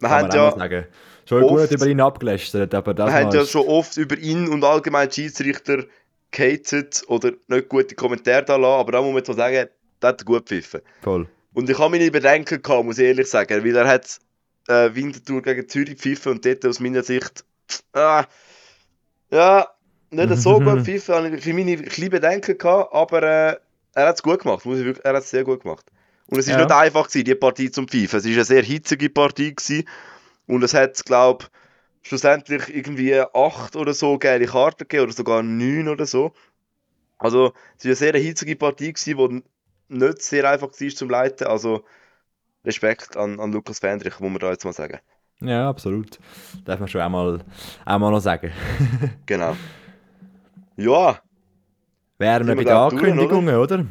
[0.00, 0.84] Man ja auch mal sagen.
[1.26, 4.46] Schon oft- gut über ihn abgelästert, aber das haben mal ja schon oft über ihn
[4.48, 5.84] und allgemein Schiedsrichter
[6.30, 9.68] gehatet oder nicht gute Kommentare da lassen, aber da muss man mal sagen,
[10.02, 10.80] der hat gut gepfiffen.
[11.02, 11.28] voll.
[11.54, 14.18] Und ich habe meine Bedenken gehabt, muss ich ehrlich sagen, weil er hat
[14.68, 17.44] äh, Winterthur gegen Zürich pfiffen und dort aus meiner Sicht,
[17.94, 18.22] äh,
[19.30, 19.68] ja,
[20.10, 23.56] nicht so gut pfiffen, habe ich meine kleine Bedenken gehabt, aber äh,
[23.94, 25.86] er hat es gut gemacht, muss ich wirklich, er hat es sehr gut gemacht.
[26.26, 26.58] Und es ist Ja.
[26.58, 28.18] nicht einfach gewesen, die Partie zum Pfeifen.
[28.18, 29.88] Es ist eine sehr hitzige Partie gewesen
[30.46, 31.46] und es hat, glaube
[32.02, 36.32] schlussendlich irgendwie acht oder so gelbe Karten gegeben oder sogar neun oder so.
[37.18, 39.42] Also es war eine sehr hitzige Partie gewesen, die
[39.88, 41.46] nicht sehr einfach war zum Leiten.
[41.46, 41.84] Also
[42.64, 44.98] Respekt an, an Lukas Fendrich, muss man da jetzt mal sagen.
[45.40, 46.18] Ja, absolut.
[46.64, 47.44] Darf man schon einmal,
[47.84, 48.52] einmal noch sagen.
[49.26, 49.56] Genau.
[50.76, 51.20] Ja,
[52.18, 53.86] Wären wir bei den Ankündigungen, oder?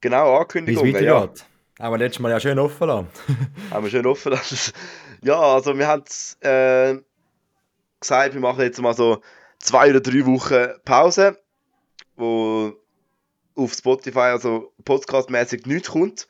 [0.00, 1.02] genau, Wie es Ankündigungen.
[1.02, 1.14] Ja.
[1.22, 1.44] weitergeht.
[1.80, 3.08] Haben wir letztes Mal ja schön offen lassen.
[3.70, 4.72] Haben wir schön offen lassen.
[5.22, 6.02] Ja, also wir haben
[6.40, 7.00] äh,
[8.00, 9.22] gesagt, wir machen jetzt mal so
[9.60, 11.38] zwei oder drei Wochen Pause,
[12.16, 12.72] wo
[13.58, 16.28] auf Spotify, also podcastmäßig nichts kommt.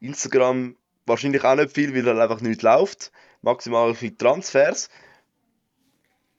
[0.00, 0.76] Instagram
[1.06, 3.12] wahrscheinlich auch nicht viel, weil da einfach nichts läuft.
[3.42, 4.88] Maximal viel Transfers.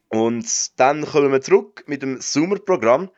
[0.10, 3.10] Und dann kommen wir zurück mit dem Sommerprogramm.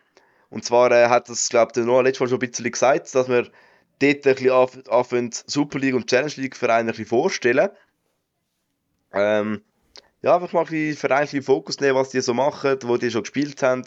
[0.49, 3.15] Und zwar äh, hat das, glaube ich, der Noah letztes Mal schon ein bisschen gesagt,
[3.15, 3.53] dass wir dort
[4.01, 7.69] ein bisschen anf- anfangen, Super League und Challenge League Vereine ein vorstellen.
[9.11, 9.63] Ähm,
[10.21, 12.97] ja, einfach mal ein bisschen Vereine ein bisschen Fokus nehmen, was die so machen, wo
[12.97, 13.85] die schon gespielt haben,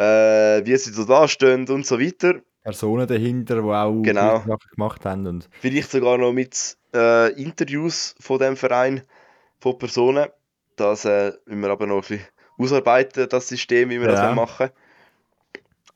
[0.00, 2.40] äh, wie sie so dastehen und so weiter.
[2.62, 4.38] Personen dahinter, die auch Genau.
[4.38, 5.26] Sachen gemacht haben.
[5.26, 9.02] Und Vielleicht sogar noch mit äh, Interviews von dem Verein,
[9.60, 10.28] von Personen.
[10.76, 12.26] Das äh, müssen wir aber noch ein bisschen
[12.58, 14.14] ausarbeiten, das System, wie wir Ja.
[14.14, 14.70] das machen.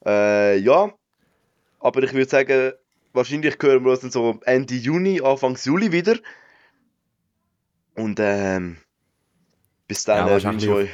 [0.05, 0.93] Äh, ja,
[1.81, 2.73] aber ich würde sagen,
[3.15, 6.17] wahrscheinlich hören wir uns dann so Ende Juni, Anfang Juli wieder.
[7.97, 8.77] Und ähm,
[9.87, 10.91] bis dann Ja, äh, wünsche ich euch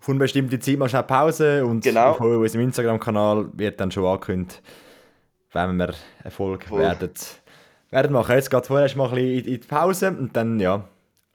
[0.00, 2.10] auf unbestimmte Zeit mal schnell Pause und Genau.
[2.10, 4.62] auf unserem Instagram-Kanal wird dann schon angekündigt,
[5.52, 5.94] wenn wir
[6.24, 6.80] Erfolg Voll.
[6.80, 7.10] werden,
[7.90, 8.34] werden machen.
[8.34, 10.86] Jetzt geht vorerst mal ein bisschen in- die Pause und dann ja,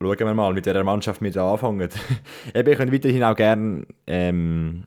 [0.01, 1.89] schauen wir mal mit der Mannschaft mit anfangen.
[2.53, 4.85] Eben, ihr könnt weiterhin auch gerne ähm,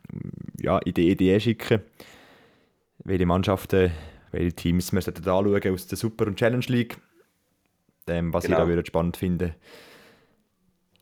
[0.61, 1.81] ja, Ideen, Ideen schicken,
[3.05, 3.91] welche Mannschaften,
[4.33, 6.97] welche Teams wir sollten anschauen aus der Super- und Challenge League,
[8.09, 8.66] ähm, was Genau.
[8.66, 9.55] ihr da spannend finden.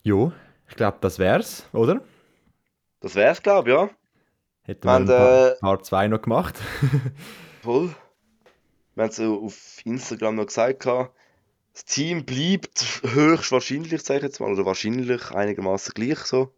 [0.03, 0.31] Jo,
[0.69, 2.01] ich glaube, das wär's, oder?
[3.05, 3.89] Das wär's, glaube ich, ja.
[4.63, 6.55] Hätten wir ein Und, paar, äh, Part 2 noch gemacht.
[7.61, 7.93] Voll.
[8.95, 11.15] Wir haben es so auf Instagram noch gesagt, gehabt,
[11.73, 16.51] das Team bleibt höchstwahrscheinlich, sage ich jetzt mal, oder wahrscheinlich einigermaßen gleich so.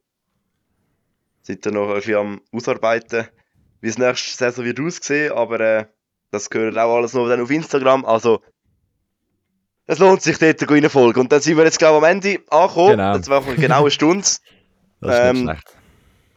[1.41, 3.27] Sind dann noch ein bisschen am Ausarbeiten,
[3.81, 5.85] wie es nächste Saison wird aussehen, aber äh,
[6.31, 8.41] das gehört auch alles noch dann auf Instagram, also
[9.85, 11.23] es lohnt sich dort reinfolgen.
[11.23, 13.15] Und dann sind wir jetzt glaube ich am Ende angekommen, Genau.
[13.15, 14.25] jetzt war genau eine Stunde.
[14.99, 15.76] Das ist nicht Ähm, schlecht.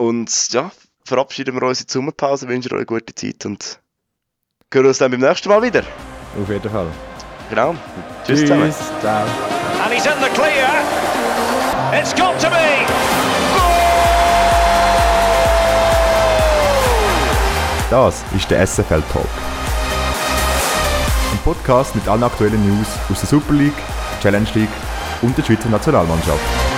[0.00, 0.70] Und ja,
[1.04, 3.80] verabschieden wir uns in die Sommerpause, wünschen euch eine gute Zeit und
[4.72, 5.82] hören uns dann beim nächsten Mal wieder.
[6.40, 6.86] Auf jeden Fall.
[7.50, 7.74] Genau.
[8.24, 8.72] Tschüss zusammen.
[9.02, 9.26] Ciao.
[9.84, 10.70] And he's in the clear.
[11.92, 12.86] It's got to be.
[17.90, 19.28] Das ist der SFL Talk.
[21.30, 23.74] Ein Podcast mit allen aktuellen News aus der Super League,
[24.22, 24.70] Challenge League
[25.20, 26.69] und der Schweizer Nationalmannschaft.